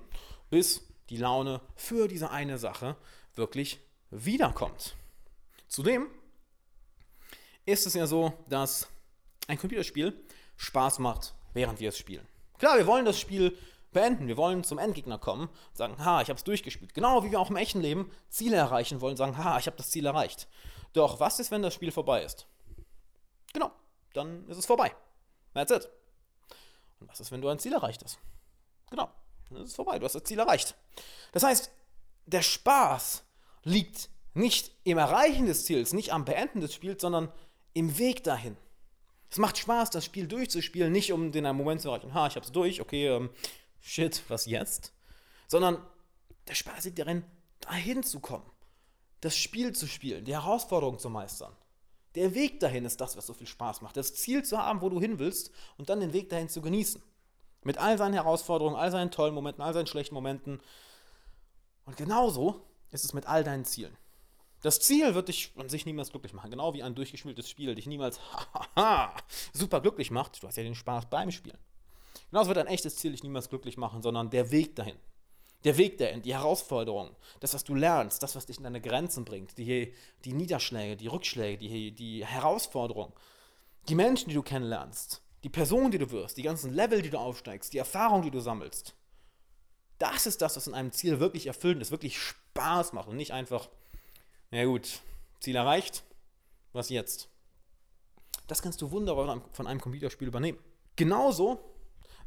[0.49, 2.95] bis die Laune für diese eine Sache
[3.35, 4.95] wirklich wiederkommt.
[5.67, 6.07] Zudem
[7.65, 8.87] ist es ja so, dass
[9.47, 10.19] ein Computerspiel
[10.55, 12.27] Spaß macht, während wir es spielen.
[12.57, 13.57] Klar, wir wollen das Spiel
[13.91, 14.27] beenden.
[14.27, 16.93] Wir wollen zum Endgegner kommen, sagen, ha, ich habe es durchgespielt.
[16.93, 19.89] Genau wie wir auch im echten Leben Ziele erreichen wollen, sagen, ha, ich habe das
[19.89, 20.47] Ziel erreicht.
[20.93, 22.47] Doch was ist, wenn das Spiel vorbei ist?
[23.53, 23.71] Genau,
[24.13, 24.95] dann ist es vorbei.
[25.53, 25.89] That's it.
[26.99, 28.17] Und was ist, wenn du ein Ziel erreicht hast?
[28.89, 29.09] Genau,
[29.55, 29.99] dann ist es vorbei.
[29.99, 30.75] Du hast das Ziel erreicht.
[31.31, 31.71] Das heißt,
[32.25, 33.23] der Spaß
[33.63, 37.31] liegt nicht im Erreichen des Ziels, nicht am Beenden des Spiels, sondern
[37.73, 38.57] im Weg dahin.
[39.29, 42.51] Es macht Spaß, das Spiel durchzuspielen, nicht um den Moment zu erreichen, ha, ich hab's
[42.51, 43.29] durch, okay, ähm,
[43.79, 44.93] shit, was jetzt?
[45.47, 45.77] Sondern
[46.47, 47.23] der Spaß liegt darin,
[47.61, 48.49] dahin zu kommen,
[49.21, 51.55] das Spiel zu spielen, die Herausforderung zu meistern.
[52.15, 53.95] Der Weg dahin ist das, was so viel Spaß macht.
[53.95, 57.01] Das Ziel zu haben, wo du hin willst und dann den Weg dahin zu genießen.
[57.63, 60.61] Mit all seinen Herausforderungen, all seinen tollen Momenten, all seinen schlechten Momenten.
[61.85, 63.95] Und genauso ist es mit all deinen Zielen.
[64.61, 66.51] Das Ziel wird dich an sich niemals glücklich machen.
[66.51, 68.19] Genau wie ein durchgespieltes Spiel dich niemals
[69.53, 70.41] super glücklich macht.
[70.41, 71.57] Du hast ja den Spaß beim Spielen.
[72.29, 74.97] Genauso wird ein echtes Ziel dich niemals glücklich machen, sondern der Weg dahin.
[75.63, 79.25] Der Weg dahin, die Herausforderungen, das, was du lernst, das, was dich in deine Grenzen
[79.25, 79.93] bringt, die,
[80.25, 83.13] die Niederschläge, die Rückschläge, die, die Herausforderungen,
[83.87, 87.17] die Menschen, die du kennenlernst, die Person, die du wirst, die ganzen Level, die du
[87.17, 88.95] aufsteigst, die Erfahrung, die du sammelst.
[89.97, 93.33] Das ist das, was in einem Ziel wirklich erfüllend ist, wirklich Spaß macht und nicht
[93.33, 93.69] einfach,
[94.49, 95.01] na gut,
[95.39, 96.03] Ziel erreicht,
[96.73, 97.29] was jetzt?
[98.47, 100.59] Das kannst du wunderbar von einem Computerspiel übernehmen.
[100.95, 101.59] Genauso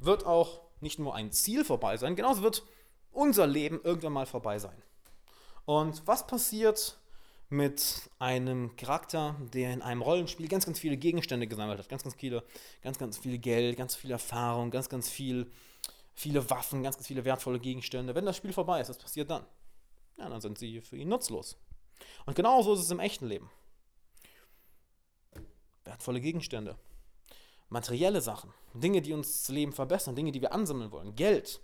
[0.00, 2.64] wird auch nicht nur ein Ziel vorbei sein, genauso wird
[3.10, 4.82] unser Leben irgendwann mal vorbei sein.
[5.64, 6.98] Und was passiert
[7.48, 12.14] mit einem Charakter, der in einem Rollenspiel ganz, ganz viele Gegenstände gesammelt hat, ganz, ganz
[12.14, 12.42] viele,
[12.82, 15.50] ganz, ganz viel Geld, ganz viel Erfahrung, ganz, ganz viel,
[16.14, 18.14] viele Waffen, ganz, ganz viele wertvolle Gegenstände.
[18.14, 19.44] Wenn das Spiel vorbei ist, was passiert dann?
[20.16, 21.56] Ja, dann sind sie für ihn nutzlos.
[22.26, 23.50] Und genauso ist es im echten Leben.
[25.84, 26.78] Wertvolle Gegenstände,
[27.68, 31.60] materielle Sachen, Dinge, die uns das Leben verbessern, Dinge, die wir ansammeln wollen, Geld.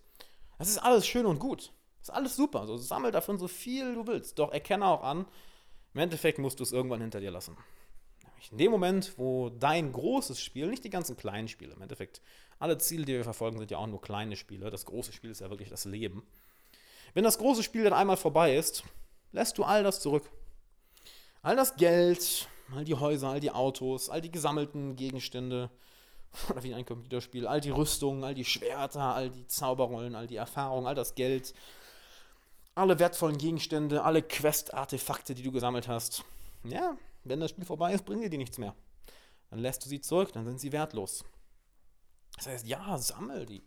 [0.58, 1.72] Das ist alles schön und gut.
[2.00, 2.60] Das ist alles super.
[2.60, 4.38] Also sammel davon so viel du willst.
[4.38, 5.26] Doch erkenne auch an,
[5.94, 7.56] im Endeffekt musst du es irgendwann hinter dir lassen.
[8.22, 12.20] Nämlich in dem Moment, wo dein großes Spiel, nicht die ganzen kleinen Spiele, im Endeffekt,
[12.58, 14.70] alle Ziele, die wir verfolgen, sind ja auch nur kleine Spiele.
[14.70, 16.22] Das große Spiel ist ja wirklich das Leben.
[17.14, 18.84] Wenn das große Spiel dann einmal vorbei ist,
[19.32, 20.30] lässt du all das zurück.
[21.42, 25.70] All das Geld, all die Häuser, all die Autos, all die gesammelten Gegenstände,
[26.50, 30.36] oder wie ein Computerspiel, all die Rüstungen, all die Schwerter, all die Zauberrollen, all die
[30.36, 31.54] Erfahrung, all das Geld,
[32.74, 36.24] alle wertvollen Gegenstände, alle Quest-Artefakte, die du gesammelt hast.
[36.64, 38.74] Ja, wenn das Spiel vorbei ist, bringen dir die nichts mehr.
[39.50, 41.24] Dann lässt du sie zurück, dann sind sie wertlos.
[42.36, 43.62] Das heißt, ja, sammel die.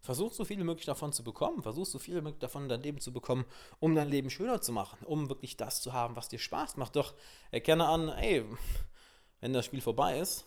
[0.00, 1.62] Versuch so viel wie möglich davon zu bekommen.
[1.62, 3.44] Versuch so viel wie möglich davon in dein Leben zu bekommen,
[3.80, 6.96] um dein Leben schöner zu machen, um wirklich das zu haben, was dir Spaß macht.
[6.96, 7.14] Doch
[7.50, 8.44] erkenne an, ey,
[9.40, 10.44] wenn das Spiel vorbei ist,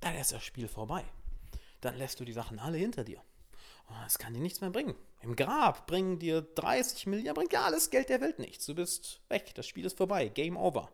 [0.00, 1.04] dann ist das Spiel vorbei.
[1.80, 3.22] Dann lässt du die Sachen alle hinter dir.
[4.06, 4.94] Es kann dir nichts mehr bringen.
[5.20, 8.66] Im Grab bringen dir 30 Milliarden, bringt dir alles Geld der Welt nichts.
[8.66, 9.54] Du bist weg.
[9.54, 10.28] Das Spiel ist vorbei.
[10.28, 10.90] Game over.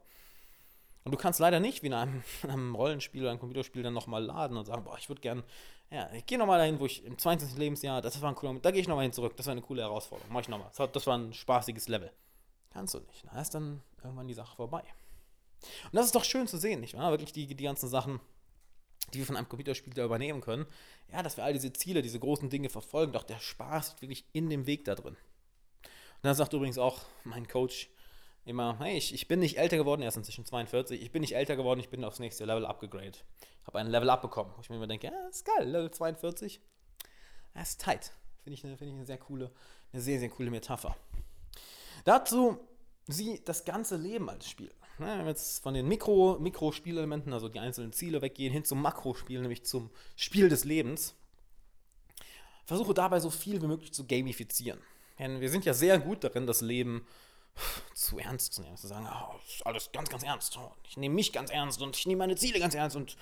[1.04, 3.94] Und du kannst leider nicht wie in einem, in einem Rollenspiel oder einem Computerspiel dann
[3.94, 5.44] nochmal laden und sagen, boah, ich würde gern,
[5.90, 7.56] ja, ich gehe nochmal dahin, wo ich im 20.
[7.56, 9.82] Lebensjahr, das war ein cooler, da gehe ich nochmal hin zurück, das war eine coole
[9.82, 10.70] Herausforderung, mach ich nochmal.
[10.74, 12.10] Das, das war ein spaßiges Level.
[12.70, 13.24] Kannst du nicht.
[13.30, 14.82] Da ist dann irgendwann die Sache vorbei.
[15.84, 17.10] Und das ist doch schön zu sehen, nicht wahr?
[17.12, 18.20] Wirklich die, die ganzen Sachen,
[19.14, 20.66] die wir von einem Computerspiel da übernehmen können.
[21.12, 24.24] Ja, dass wir all diese Ziele, diese großen Dinge verfolgen, doch der Spaß liegt wirklich
[24.32, 25.14] in dem Weg da drin.
[25.14, 27.88] Und dann sagt übrigens auch mein Coach
[28.44, 31.34] immer, hey, ich, ich bin nicht älter geworden, er ist inzwischen 42, ich bin nicht
[31.34, 33.24] älter geworden, ich bin aufs nächste Level upgegradet.
[33.60, 35.90] Ich habe ein Level up bekommen, wo ich mir immer denke, ja, ist geil, Level
[35.90, 36.60] 42,
[37.54, 38.12] das ist tight.
[38.42, 39.50] Finde ich, eine, find ich eine sehr coole,
[39.92, 40.96] eine sehr, sehr coole Metapher.
[42.04, 42.58] Dazu
[43.06, 44.70] sieh das ganze Leben als Spiel.
[44.98, 48.80] Ne, wenn wir jetzt von den Mikro, Mikrospielelementen, also die einzelnen Ziele weggehen, hin zum
[48.80, 51.16] Makrospiel, nämlich zum Spiel des Lebens,
[52.64, 54.80] versuche dabei so viel wie möglich zu gamifizieren.
[55.18, 57.06] Denn wir sind ja sehr gut darin, das Leben
[57.94, 60.58] zu ernst zu nehmen, zu sagen, oh, alles ganz, ganz ernst.
[60.88, 63.16] Ich nehme mich ganz ernst und ich nehme meine Ziele ganz ernst und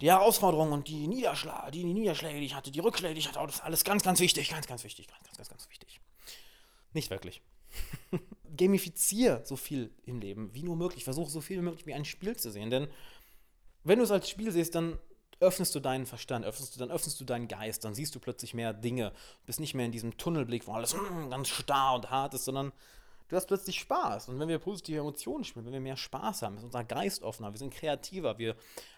[0.00, 3.40] die Herausforderungen und die Niederschläge, die Niederschläge, die ich hatte, die Rückschläge, die ich hatte,
[3.40, 6.00] oh, das ist alles ganz, ganz wichtig, ganz, ganz wichtig, ganz, ganz, ganz, ganz wichtig.
[6.92, 7.40] Nicht wirklich.
[8.56, 11.04] gamifiziere so viel im Leben wie nur möglich.
[11.04, 12.70] Versuche so viel wie möglich wie ein Spiel zu sehen.
[12.70, 12.88] Denn
[13.84, 14.98] wenn du es als Spiel siehst, dann
[15.40, 18.54] öffnest du deinen Verstand, öffnest du, dann öffnest du deinen Geist, dann siehst du plötzlich
[18.54, 19.12] mehr Dinge.
[19.44, 22.72] Bist nicht mehr in diesem Tunnelblick, wo alles mm, ganz starr und hart ist, sondern
[23.32, 24.28] du hast plötzlich Spaß.
[24.28, 27.50] Und wenn wir positive Emotionen spüren, wenn wir mehr Spaß haben, ist unser Geist offener,
[27.50, 28.54] wir sind kreativer, wir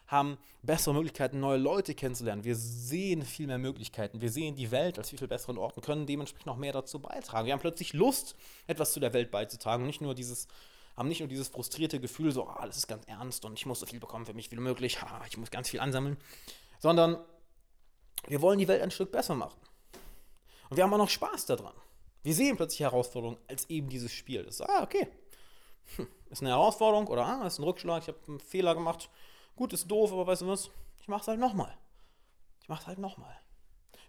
[0.09, 2.43] haben bessere Möglichkeiten, neue Leute kennenzulernen.
[2.43, 4.21] Wir sehen viel mehr Möglichkeiten.
[4.21, 6.99] Wir sehen die Welt als viel, viel besseren Ort und können dementsprechend noch mehr dazu
[6.99, 7.47] beitragen.
[7.47, 8.35] Wir haben plötzlich Lust,
[8.67, 10.49] etwas zu der Welt beizutragen und nicht nur dieses
[10.97, 13.81] haben nicht nur dieses frustrierte Gefühl, so, ah, alles ist ganz ernst und ich muss
[13.81, 16.17] so viel bekommen für mich wie möglich, ha, ich muss ganz viel ansammeln,
[16.79, 17.19] sondern
[18.29, 19.61] Wir wollen die Welt ein Stück besser machen.
[20.71, 21.75] Und wir haben auch noch Spaß daran.
[22.25, 24.43] Wir sehen plötzlich Herausforderungen als eben dieses Spiel.
[24.43, 25.07] Das ist, ah, okay.
[25.97, 29.11] Hm, ist eine Herausforderung oder ah, ist ein Rückschlag, ich habe einen Fehler gemacht.
[29.55, 30.71] Gut, ist doof, aber weißt du was?
[31.01, 31.77] Ich mache es halt nochmal.
[32.63, 33.37] Ich mache es halt nochmal.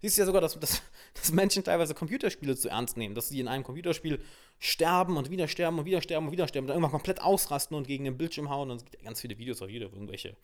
[0.01, 0.82] Siehst du ja sogar, dass, dass,
[1.13, 4.21] dass, Menschen teilweise Computerspiele zu ernst nehmen, dass sie in einem Computerspiel
[4.60, 7.75] sterben und wieder sterben und wieder sterben und wieder sterben und dann irgendwann komplett ausrasten
[7.75, 8.71] und gegen den Bildschirm hauen.
[8.71, 10.38] Und es gibt ja ganz viele Videos auf YouTube, wo irgendwelche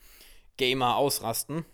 [0.57, 1.65] Gamer ausrasten.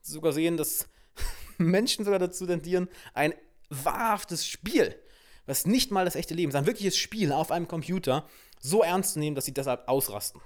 [0.00, 0.88] Sogar sehen, dass
[1.58, 3.34] Menschen sogar dazu tendieren, ein
[3.68, 4.98] wahrhaftes Spiel,
[5.46, 8.26] was nicht mal das echte Leben ein wirkliches Spiel auf einem Computer,
[8.60, 10.40] so ernst zu nehmen, dass sie deshalb ausrasten.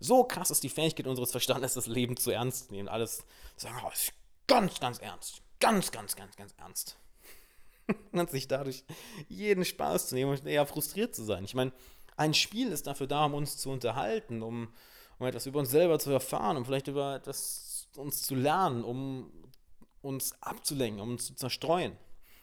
[0.00, 2.88] So krass ist die Fähigkeit unseres Verstandes, das Leben zu ernst zu nehmen.
[2.88, 3.24] Alles
[3.56, 4.12] sagen, oh, ist
[4.46, 5.42] ganz, ganz ernst.
[5.60, 6.96] Ganz, ganz, ganz, ganz ernst.
[8.12, 8.84] und sich dadurch
[9.28, 11.44] jeden Spaß zu nehmen und eher frustriert zu sein.
[11.44, 11.72] Ich meine,
[12.16, 14.72] ein Spiel ist dafür da, um uns zu unterhalten, um,
[15.18, 19.32] um etwas über uns selber zu erfahren, um vielleicht über etwas uns zu lernen, um
[20.02, 21.96] uns abzulenken, um uns zu zerstreuen.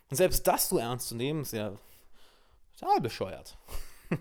[0.10, 1.74] Und selbst das so ernst zu nehmen, ist ja
[2.78, 3.58] total bescheuert.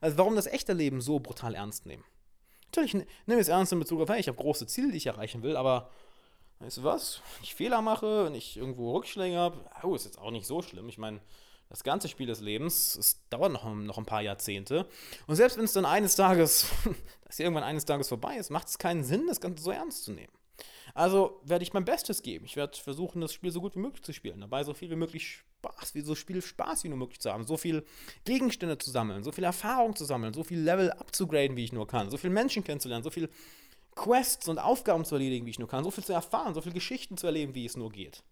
[0.00, 2.04] also warum das echte Leben so brutal ernst nehmen?
[2.66, 5.06] Natürlich nehme ich es ernst in Bezug auf, hey, ich habe große Ziele, die ich
[5.06, 5.90] erreichen will, aber
[6.60, 7.20] weißt du was?
[7.36, 10.62] Wenn ich Fehler mache, wenn ich irgendwo Rückschläge habe, oh, ist jetzt auch nicht so
[10.62, 10.88] schlimm.
[10.88, 11.20] Ich meine,
[11.68, 14.86] das ganze Spiel des Lebens, es dauert noch, noch ein paar Jahrzehnte.
[15.26, 16.66] Und selbst wenn es dann eines Tages,
[17.24, 20.12] dass irgendwann eines Tages vorbei ist, macht es keinen Sinn, das Ganze so ernst zu
[20.12, 20.32] nehmen.
[20.94, 22.44] Also werde ich mein Bestes geben.
[22.44, 24.40] Ich werde versuchen, das Spiel so gut wie möglich zu spielen.
[24.40, 27.46] Dabei so viel wie möglich Spaß, wie so viel Spaß wie nur möglich zu haben.
[27.46, 27.84] So viel
[28.24, 31.86] Gegenstände zu sammeln, so viel Erfahrung zu sammeln, so viel Level abzugraden, wie ich nur
[31.86, 33.30] kann, so viele Menschen kennenzulernen, so viel
[33.94, 36.74] Quests und Aufgaben zu erledigen, wie ich nur kann, so viel zu erfahren, so viele
[36.74, 38.22] Geschichten zu erleben, wie es nur geht.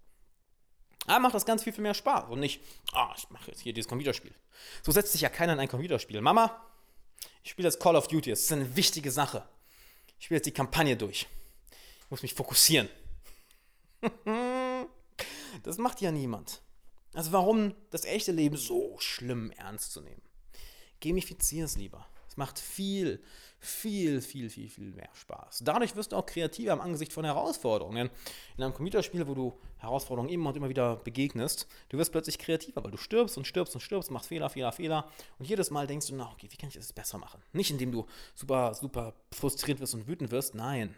[1.06, 2.60] Aber macht das ganz viel, viel mehr Spaß und nicht,
[2.92, 4.34] ah, oh, ich mache jetzt hier dieses Computerspiel.
[4.82, 6.20] So setzt sich ja keiner in ein Computerspiel.
[6.20, 6.60] Mama,
[7.42, 9.42] ich spiele jetzt Call of Duty, das ist eine wichtige Sache.
[10.18, 11.26] Ich spiele jetzt die Kampagne durch
[12.10, 12.88] muss mich fokussieren.
[15.62, 16.62] das macht ja niemand.
[17.14, 20.22] Also warum das echte Leben so schlimm ernst zu nehmen?
[21.00, 22.06] Gamifizier es lieber.
[22.28, 23.20] Es macht viel,
[23.58, 25.62] viel, viel, viel, viel mehr Spaß.
[25.64, 28.08] Dadurch wirst du auch kreativer im Angesicht von Herausforderungen.
[28.56, 32.84] In einem Computerspiel, wo du Herausforderungen immer und immer wieder begegnest, du wirst plötzlich kreativer,
[32.84, 35.10] weil du stirbst und stirbst und stirbst, machst Fehler, Fehler, Fehler.
[35.40, 37.42] Und jedes Mal denkst du, na, okay, wie kann ich das besser machen?
[37.52, 40.94] Nicht indem du super, super frustriert wirst und wütend wirst, nein.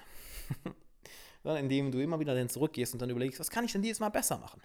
[1.42, 4.00] sondern indem du immer wieder dann zurückgehst und dann überlegst, was kann ich denn dieses
[4.00, 4.62] Mal besser machen?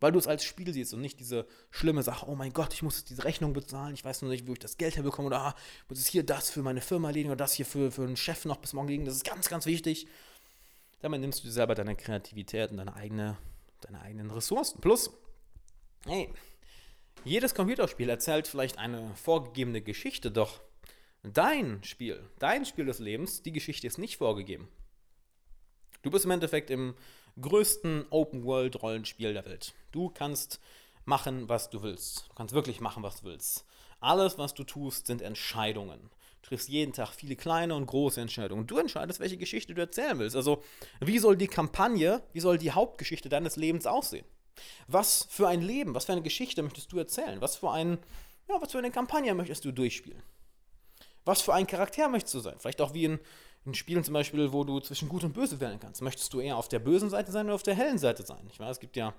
[0.00, 2.82] Weil du es als Spiel siehst und nicht diese schlimme Sache, oh mein Gott, ich
[2.82, 5.54] muss diese Rechnung bezahlen, ich weiß nur nicht, wo ich das Geld herbekomme oder ah,
[5.88, 8.46] muss es hier das für meine Firma erledigen oder das hier für, für einen Chef
[8.46, 10.06] noch bis morgen liegen, das ist ganz, ganz wichtig.
[11.00, 13.36] Damit nimmst du dir selber deine Kreativität und deine, eigene,
[13.82, 14.80] deine eigenen Ressourcen.
[14.80, 15.10] Plus,
[16.06, 16.32] hey,
[17.24, 20.60] jedes Computerspiel erzählt vielleicht eine vorgegebene Geschichte, doch
[21.22, 24.68] dein Spiel, dein Spiel des Lebens, die Geschichte ist nicht vorgegeben.
[26.02, 26.94] Du bist im Endeffekt im
[27.40, 29.74] größten Open-World-Rollenspiel der Welt.
[29.92, 30.60] Du kannst
[31.04, 32.26] machen, was du willst.
[32.28, 33.64] Du kannst wirklich machen, was du willst.
[34.00, 36.10] Alles, was du tust, sind Entscheidungen.
[36.42, 38.66] Du triffst jeden Tag viele kleine und große Entscheidungen.
[38.66, 40.36] Du entscheidest, welche Geschichte du erzählen willst.
[40.36, 40.62] Also,
[41.00, 44.24] wie soll die Kampagne, wie soll die Hauptgeschichte deines Lebens aussehen?
[44.86, 47.42] Was für ein Leben, was für eine Geschichte möchtest du erzählen?
[47.42, 47.98] Was für, ein,
[48.48, 50.22] ja, was für eine Kampagne möchtest du durchspielen?
[51.26, 52.56] Was für ein Charakter möchtest du sein?
[52.58, 53.20] Vielleicht auch wie in
[53.64, 56.02] in Spielen zum Beispiel, wo du zwischen Gut und Böse wählen kannst.
[56.02, 58.46] Möchtest du eher auf der bösen Seite sein oder auf der hellen Seite sein?
[58.50, 59.14] Ich weiß, es gibt ja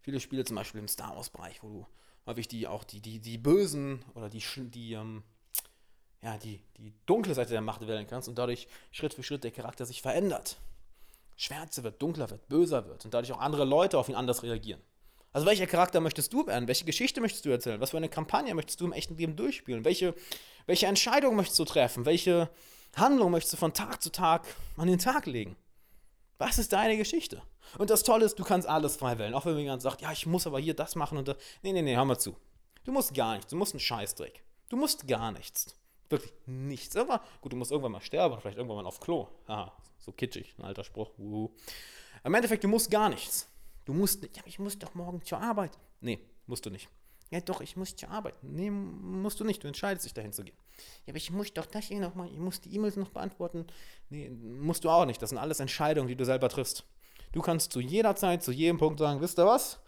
[0.00, 1.86] viele Spiele, zum Beispiel im Star Wars-Bereich, wo du
[2.26, 5.22] häufig die auch die, die, die Bösen oder die, die, ähm,
[6.22, 9.52] ja, die, die dunkle Seite der Macht wählen kannst und dadurch Schritt für Schritt der
[9.52, 10.58] Charakter sich verändert.
[11.36, 14.80] Schwärzer wird, dunkler wird, böser wird und dadurch auch andere Leute auf ihn anders reagieren.
[15.32, 16.66] Also welcher Charakter möchtest du werden?
[16.66, 17.78] Welche Geschichte möchtest du erzählen?
[17.80, 19.84] Was für eine Kampagne möchtest du im echten Leben durchspielen?
[19.84, 20.14] Welche,
[20.64, 22.06] welche Entscheidung möchtest du treffen?
[22.06, 22.48] Welche,
[22.96, 25.56] Handlung möchtest du von Tag zu Tag an den Tag legen?
[26.38, 27.42] Was ist deine Geschichte?
[27.78, 29.34] Und das Tolle ist, du kannst alles frei wählen.
[29.34, 31.36] Auch wenn jemand sagt, ja, ich muss aber hier das machen und das.
[31.62, 32.36] Nee, nee, nee, hör mal zu.
[32.84, 33.50] Du musst gar nichts.
[33.50, 34.42] Du musst einen Scheißdreck.
[34.68, 35.74] Du musst gar nichts.
[36.08, 36.94] Wirklich nichts.
[36.94, 39.28] Irgendwann, gut, du musst irgendwann mal sterben, vielleicht irgendwann mal auf Klo.
[39.48, 41.10] Haha, so kitschig, ein alter Spruch.
[41.18, 41.50] Uhu.
[42.22, 43.48] Im Endeffekt, du musst gar nichts.
[43.84, 45.78] Du musst, ja, ich muss doch morgen zur Arbeit.
[46.00, 46.88] Nee, musst du nicht.
[47.30, 48.34] Ja, doch, ich muss zur Arbeit.
[48.42, 49.62] Nee, musst du nicht.
[49.62, 50.56] Du entscheidest dich, dahin zu gehen.
[51.06, 53.66] Ja, aber ich muss doch das hier nochmal, ich muss die E-Mails noch beantworten.
[54.10, 55.20] Nee, musst du auch nicht.
[55.20, 56.84] Das sind alles Entscheidungen, die du selber triffst.
[57.32, 59.80] Du kannst zu jeder Zeit, zu jedem Punkt sagen, wisst ihr was?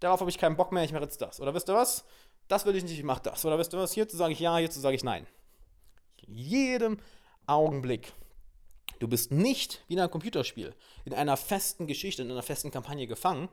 [0.00, 1.40] Darauf habe ich keinen Bock mehr, ich mache jetzt das.
[1.40, 2.04] Oder wisst ihr was?
[2.48, 3.44] Das will ich nicht, ich mache das.
[3.44, 3.92] Oder wisst ihr was?
[3.92, 5.26] Hierzu sage ich ja, hierzu sage ich nein.
[6.26, 6.98] In jedem
[7.46, 8.12] Augenblick.
[8.98, 13.06] Du bist nicht wie in einem Computerspiel, in einer festen Geschichte, in einer festen Kampagne
[13.06, 13.48] gefangen.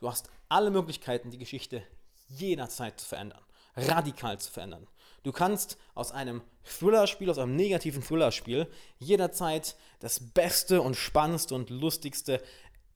[0.00, 1.84] Du hast alle Möglichkeiten, die Geschichte
[2.26, 3.42] jederzeit zu verändern,
[3.76, 4.86] radikal zu verändern.
[5.22, 11.70] Du kannst aus einem Thriller-Spiel, aus einem negativen Thriller-Spiel jederzeit das Beste und Spannendste und
[11.70, 12.42] Lustigste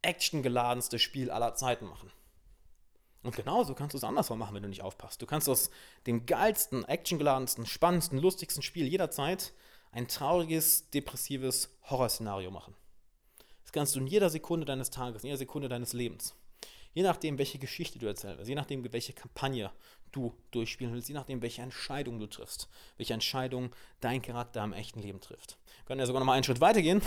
[0.02, 2.12] actiongeladenste Spiel aller Zeiten machen.
[3.22, 5.20] Und genauso kannst du es andersrum machen, wenn du nicht aufpasst.
[5.20, 5.70] Du kannst aus
[6.06, 9.52] dem geilsten, actiongeladensten, spannendsten, lustigsten Spiel jederzeit
[9.90, 12.74] ein trauriges, depressives Horrorszenario machen.
[13.62, 16.34] Das kannst du in jeder Sekunde deines Tages, in jeder Sekunde deines Lebens.
[16.98, 19.70] Je nachdem, welche Geschichte du erzählst, je nachdem, welche Kampagne
[20.10, 24.98] du durchspielen willst, je nachdem, welche Entscheidung du triffst, welche Entscheidung dein Charakter im echten
[24.98, 25.58] Leben trifft.
[25.76, 27.00] Wir können ja sogar noch mal einen Schritt weitergehen,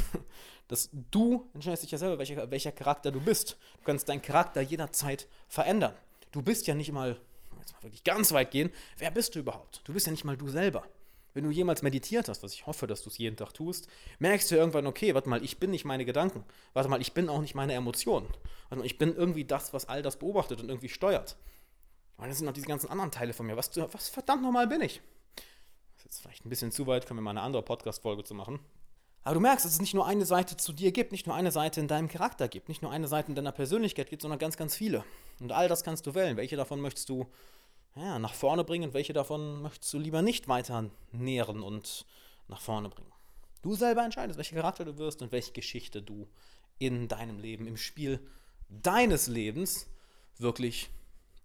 [0.70, 3.58] dass du entscheidest dich ja selber, welcher, welcher Charakter du bist.
[3.80, 5.94] Du kannst deinen Charakter jederzeit verändern.
[6.32, 7.20] Du bist ja nicht mal,
[7.60, 9.82] jetzt mal wirklich ganz weit gehen, wer bist du überhaupt?
[9.84, 10.88] Du bist ja nicht mal du selber.
[11.34, 13.88] Wenn du jemals meditiert hast, was ich hoffe, dass du es jeden Tag tust,
[14.20, 16.44] merkst du irgendwann, okay, warte mal, ich bin nicht meine Gedanken.
[16.74, 18.28] Warte mal, ich bin auch nicht meine Emotionen.
[18.70, 21.38] Warte mal, ich bin irgendwie das, was all das beobachtet und irgendwie steuert.
[22.18, 23.58] Und das sind noch diese ganzen anderen Teile von mir.
[23.58, 25.02] Was, was verdammt nochmal bin ich?
[25.36, 28.36] Das ist jetzt vielleicht ein bisschen zu weit, können wir mal eine andere Podcast-Folge zu
[28.36, 28.60] machen.
[29.24, 31.52] Aber du merkst, dass es nicht nur eine Seite zu dir gibt, nicht nur eine
[31.52, 34.58] Seite in deinem Charakter gibt, nicht nur eine Seite in deiner Persönlichkeit gibt, sondern ganz,
[34.58, 35.04] ganz viele.
[35.40, 36.38] Und all das kannst du wählen.
[36.38, 37.28] Welche davon möchtest du
[37.96, 42.06] ja, nach vorne bringen und welche davon möchtest du lieber nicht weiter nähren und
[42.48, 43.12] nach vorne bringen.
[43.62, 46.28] Du selber entscheidest, welcher Charakter du wirst und welche Geschichte du
[46.80, 48.20] in deinem Leben, im Spiel
[48.70, 49.88] deines Lebens
[50.38, 50.90] wirklich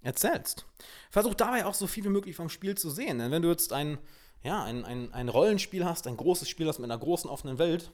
[0.02, 0.64] erzählst.
[1.10, 3.18] Versuch dabei auch so viel wie möglich vom Spiel zu sehen.
[3.18, 3.98] Denn wenn du jetzt ein,
[4.42, 7.92] ja, ein, ein, ein Rollenspiel hast, ein großes Spiel hast mit einer großen offenen Welt,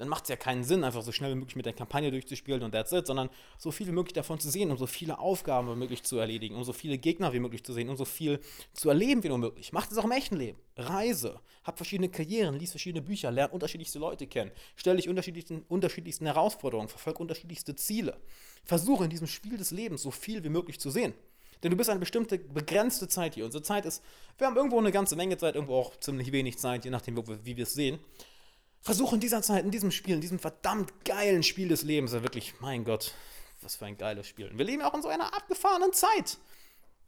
[0.00, 2.62] dann macht es ja keinen Sinn, einfach so schnell wie möglich mit der Kampagne durchzuspielen
[2.62, 5.70] und that's it, sondern so viel wie möglich davon zu sehen, um so viele Aufgaben
[5.70, 8.40] wie möglich zu erledigen, um so viele Gegner wie möglich zu sehen, um so viel
[8.72, 9.74] zu erleben wie nur möglich.
[9.74, 10.58] Macht es auch im echten Leben.
[10.78, 16.24] Reise, hab verschiedene Karrieren, lies verschiedene Bücher, lern unterschiedlichste Leute kennen, stell dich unterschiedlichsten, unterschiedlichsten
[16.24, 18.16] Herausforderungen, verfolg unterschiedlichste Ziele.
[18.64, 21.12] Versuche in diesem Spiel des Lebens so viel wie möglich zu sehen.
[21.62, 23.44] Denn du bist eine bestimmte begrenzte Zeit hier.
[23.44, 24.02] Unsere Zeit ist,
[24.38, 27.56] wir haben irgendwo eine ganze Menge Zeit, irgendwo auch ziemlich wenig Zeit, je nachdem, wie
[27.56, 27.98] wir es sehen.
[28.82, 32.22] Versuch in dieser Zeit, in diesem Spiel, in diesem verdammt geilen Spiel des Lebens, ja
[32.22, 33.12] wirklich, mein Gott,
[33.60, 34.48] was für ein geiles Spiel.
[34.48, 36.38] Und wir leben ja auch in so einer abgefahrenen Zeit.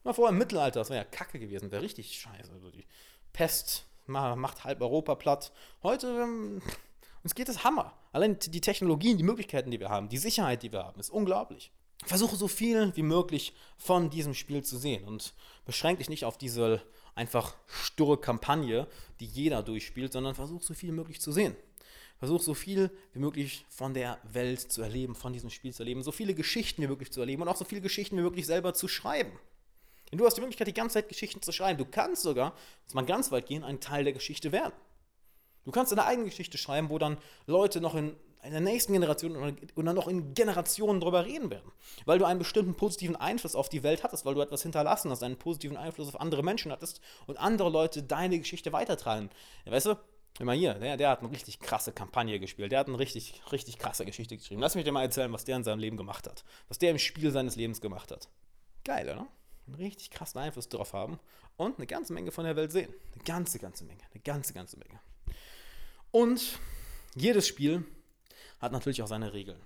[0.04, 2.52] Mal vorher im Mittelalter, das wäre ja kacke gewesen, wäre richtig scheiße.
[2.52, 2.85] Also die
[3.32, 5.52] Pest macht halb Europa platt.
[5.82, 6.61] Heute, ähm,
[7.22, 7.96] uns geht es Hammer.
[8.12, 11.70] Allein die Technologien, die Möglichkeiten, die wir haben, die Sicherheit, die wir haben, ist unglaublich.
[12.04, 16.37] Versuche so viel wie möglich von diesem Spiel zu sehen und beschränke dich nicht auf
[16.37, 16.82] diese
[17.14, 18.87] einfach sturre Kampagne,
[19.20, 21.57] die jeder durchspielt, sondern versuch so viel möglich zu sehen.
[22.18, 26.03] Versuch so viel wie möglich von der Welt zu erleben, von diesem Spiel zu erleben,
[26.03, 28.75] so viele Geschichten wie möglich zu erleben und auch so viele Geschichten wie möglich selber
[28.75, 29.33] zu schreiben.
[30.11, 31.79] Denn du hast die Möglichkeit, die ganze Zeit Geschichten zu schreiben.
[31.79, 34.75] Du kannst sogar, muss man ganz weit gehen, ein Teil der Geschichte werden.
[35.64, 39.37] Du kannst deine eigene Geschichte schreiben, wo dann Leute noch in in der nächsten Generation
[39.37, 41.70] und dann noch in Generationen darüber reden werden.
[42.07, 45.22] Weil du einen bestimmten positiven Einfluss auf die Welt hattest, weil du etwas hinterlassen hast,
[45.22, 49.31] einen positiven Einfluss auf andere Menschen hattest und andere Leute deine Geschichte weitertragen.
[49.64, 49.96] Weißt du,
[50.40, 53.78] mal hier, der, der hat eine richtig krasse Kampagne gespielt, der hat eine richtig, richtig
[53.78, 54.61] krasse Geschichte geschrieben.
[54.61, 56.44] Lass mich dir mal erzählen, was der in seinem Leben gemacht hat.
[56.66, 58.28] Was der im Spiel seines Lebens gemacht hat.
[58.85, 59.28] Geil, oder?
[59.68, 61.20] Einen richtig krassen Einfluss darauf haben
[61.57, 62.92] und eine ganze Menge von der Welt sehen.
[63.14, 64.02] Eine ganze, ganze Menge.
[64.12, 64.98] Eine ganze, ganze Menge.
[66.11, 66.59] Und
[67.14, 67.85] jedes Spiel
[68.62, 69.61] hat natürlich auch seine Regeln.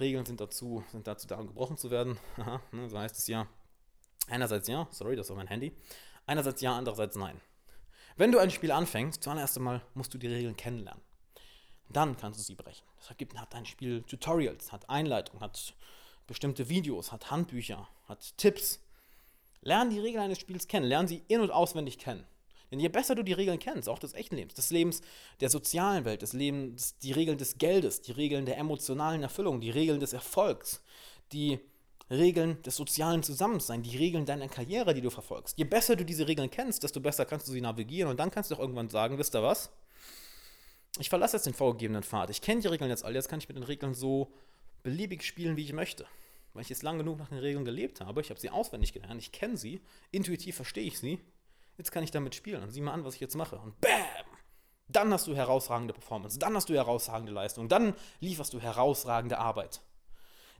[0.00, 2.18] Regeln sind dazu, sind dazu da, um gebrochen zu werden.
[2.72, 3.46] ne, so heißt es ja.
[4.26, 5.72] Einerseits ja, sorry, das war mein Handy.
[6.26, 7.40] Einerseits ja, andererseits nein.
[8.16, 11.02] Wenn du ein Spiel anfängst, zuallererst einmal musst du die Regeln kennenlernen.
[11.90, 12.86] Dann kannst du sie brechen.
[12.98, 15.74] Deshalb gibt, hat ein Spiel Tutorials, hat Einleitung, hat
[16.26, 18.80] bestimmte Videos, hat Handbücher, hat Tipps.
[19.60, 22.26] Lern die Regeln eines Spiels kennen, lern sie in- und auswendig kennen.
[22.74, 25.00] Denn je besser du die Regeln kennst, auch des echten Lebens, des Lebens
[25.38, 29.70] der sozialen Welt, des Lebens, die Regeln des Geldes, die Regeln der emotionalen Erfüllung, die
[29.70, 30.82] Regeln des Erfolgs,
[31.30, 31.60] die
[32.10, 35.56] Regeln des sozialen Zusammenseins, die Regeln deiner Karriere, die du verfolgst.
[35.56, 38.50] Je besser du diese Regeln kennst, desto besser kannst du sie navigieren und dann kannst
[38.50, 39.70] du auch irgendwann sagen, wisst ihr was?
[40.98, 42.30] Ich verlasse jetzt den vorgegebenen Pfad.
[42.30, 44.32] Ich kenne die Regeln jetzt alle, jetzt kann ich mit den Regeln so
[44.82, 46.06] beliebig spielen, wie ich möchte.
[46.54, 49.22] Weil ich jetzt lang genug nach den Regeln gelebt habe, ich habe sie auswendig gelernt,
[49.22, 51.20] ich kenne sie, intuitiv verstehe ich sie
[51.76, 53.56] Jetzt kann ich damit spielen und sieh mal an, was ich jetzt mache.
[53.56, 53.90] Und BAM!
[54.88, 59.80] Dann hast du herausragende Performance, dann hast du herausragende Leistung, dann lieferst du herausragende Arbeit.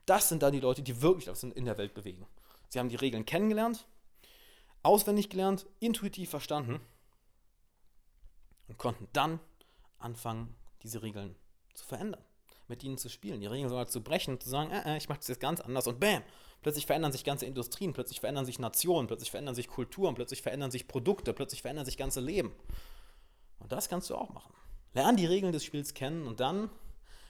[0.05, 2.25] Das sind dann die Leute, die wirklich das in der Welt bewegen.
[2.69, 3.85] Sie haben die Regeln kennengelernt,
[4.83, 6.79] auswendig gelernt, intuitiv verstanden
[8.67, 9.39] und konnten dann
[9.99, 11.35] anfangen, diese Regeln
[11.73, 12.21] zu verändern,
[12.67, 15.19] mit ihnen zu spielen, die Regeln sogar zu brechen, zu sagen, äh, äh, ich mache
[15.19, 16.23] das jetzt ganz anders und bam,
[16.65, 20.71] Plötzlich verändern sich ganze Industrien, plötzlich verändern sich Nationen, plötzlich verändern sich Kulturen, plötzlich verändern
[20.71, 22.55] sich Produkte, plötzlich verändern sich ganze Leben.
[23.59, 24.51] Und das kannst du auch machen.
[24.95, 26.71] Lern die Regeln des Spiels kennen und dann,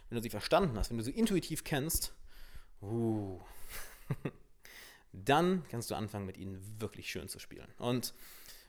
[0.07, 2.13] wenn du sie verstanden hast, wenn du sie intuitiv kennst,
[2.81, 3.41] uh,
[5.11, 7.67] dann kannst du anfangen, mit ihnen wirklich schön zu spielen.
[7.77, 8.13] Und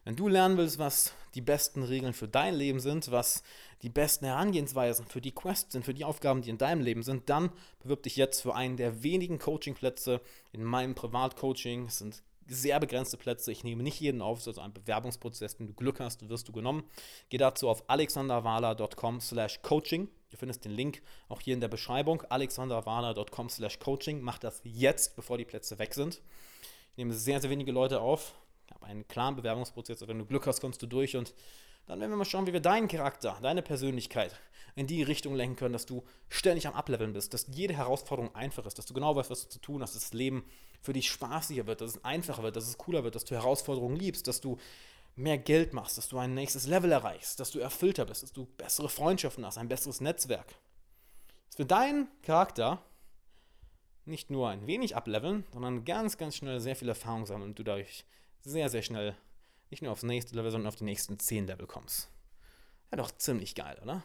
[0.06, 3.42] wenn du lernen willst, was die besten Regeln für dein Leben sind, was
[3.82, 7.28] die besten Herangehensweisen für die Quests sind, für die Aufgaben, die in deinem Leben sind,
[7.28, 7.50] dann
[7.80, 10.20] bewirb dich jetzt für einen der wenigen Coachingplätze
[10.52, 11.86] in meinem Privatcoaching.
[11.86, 13.50] Es sind sehr begrenzte Plätze.
[13.50, 15.58] Ich nehme nicht jeden auf, es ist also ein Bewerbungsprozess.
[15.58, 16.84] Wenn du Glück hast, wirst du genommen.
[17.28, 20.08] Geh dazu auf alexanderwala.com slash coaching.
[20.30, 22.22] Du findest den Link auch hier in der Beschreibung.
[22.22, 24.20] alexanderwala.com slash coaching.
[24.20, 26.22] Mach das jetzt, bevor die Plätze weg sind.
[26.92, 28.36] Ich nehme sehr, sehr wenige Leute auf.
[28.74, 30.06] Habe einen klaren Bewerbungsprozess.
[30.06, 31.34] Wenn du Glück hast, kommst du durch und
[31.86, 34.38] dann werden wir mal schauen, wie wir deinen Charakter, deine Persönlichkeit
[34.74, 38.66] in die Richtung lenken können, dass du ständig am Ableveln bist, dass jede Herausforderung einfach
[38.66, 40.44] ist, dass du genau weißt, was du zu tun hast, dass das Leben
[40.82, 43.96] für dich spaßiger wird, dass es einfacher wird, dass es cooler wird, dass du Herausforderungen
[43.96, 44.58] liebst, dass du
[45.14, 48.46] mehr Geld machst, dass du ein nächstes Level erreichst, dass du erfüllter bist, dass du
[48.58, 50.54] bessere Freundschaften hast, ein besseres Netzwerk.
[51.46, 52.82] Dass für deinen Charakter
[54.04, 57.62] nicht nur ein wenig ableveln, sondern ganz, ganz schnell sehr viel Erfahrung sammeln und du
[57.62, 58.04] dadurch
[58.46, 59.16] sehr, sehr schnell
[59.70, 62.08] nicht nur aufs nächste Level, sondern auf die nächsten 10 Level kommst.
[62.90, 64.02] Ja, doch ziemlich geil, oder?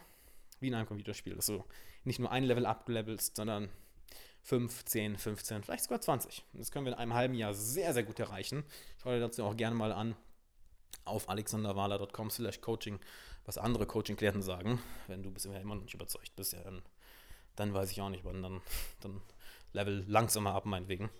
[0.58, 1.64] Wie in einem Computerspiel, dass du
[2.04, 3.70] nicht nur ein Level ablevelst, sondern
[4.42, 6.44] 5, 10, 15, vielleicht sogar 20.
[6.54, 8.64] Das können wir in einem halben Jahr sehr, sehr gut erreichen.
[9.00, 10.16] Schau dir dazu auch gerne mal an
[11.04, 12.98] auf alexanderwala.com slash coaching,
[13.44, 14.80] was andere Coaching-Klienten sagen.
[15.06, 16.82] Wenn du bisher immer noch nicht überzeugt bist, ja, dann,
[17.54, 18.60] dann weiß ich auch nicht, wann dann,
[19.00, 19.20] dann
[19.72, 21.10] level langsamer ab, meinetwegen.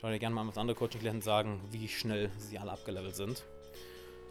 [0.00, 3.44] Schau dir gerne mal was andere Coaching-Klienten sagen, wie schnell sie alle abgelevelt sind.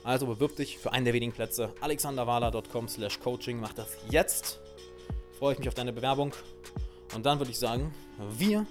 [0.03, 1.73] Also bewirb dich für einen der wenigen Plätze.
[1.81, 3.59] alexanderwala.com slash coaching.
[3.59, 4.59] Mach das jetzt.
[5.37, 6.33] Freue ich mich auf deine Bewerbung.
[7.13, 7.93] Und dann würde ich sagen,
[8.31, 8.65] wir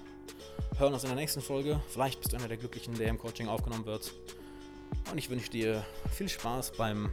[0.77, 1.81] hören uns in der nächsten Folge.
[1.89, 4.13] Vielleicht bist du einer der Glücklichen, der im Coaching aufgenommen wird.
[5.13, 7.13] Und ich wünsche dir viel Spaß beim,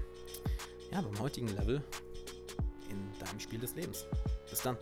[0.92, 1.84] ja, beim heutigen Level
[2.90, 4.08] in deinem Spiel des Lebens.
[4.50, 4.78] Bis dann.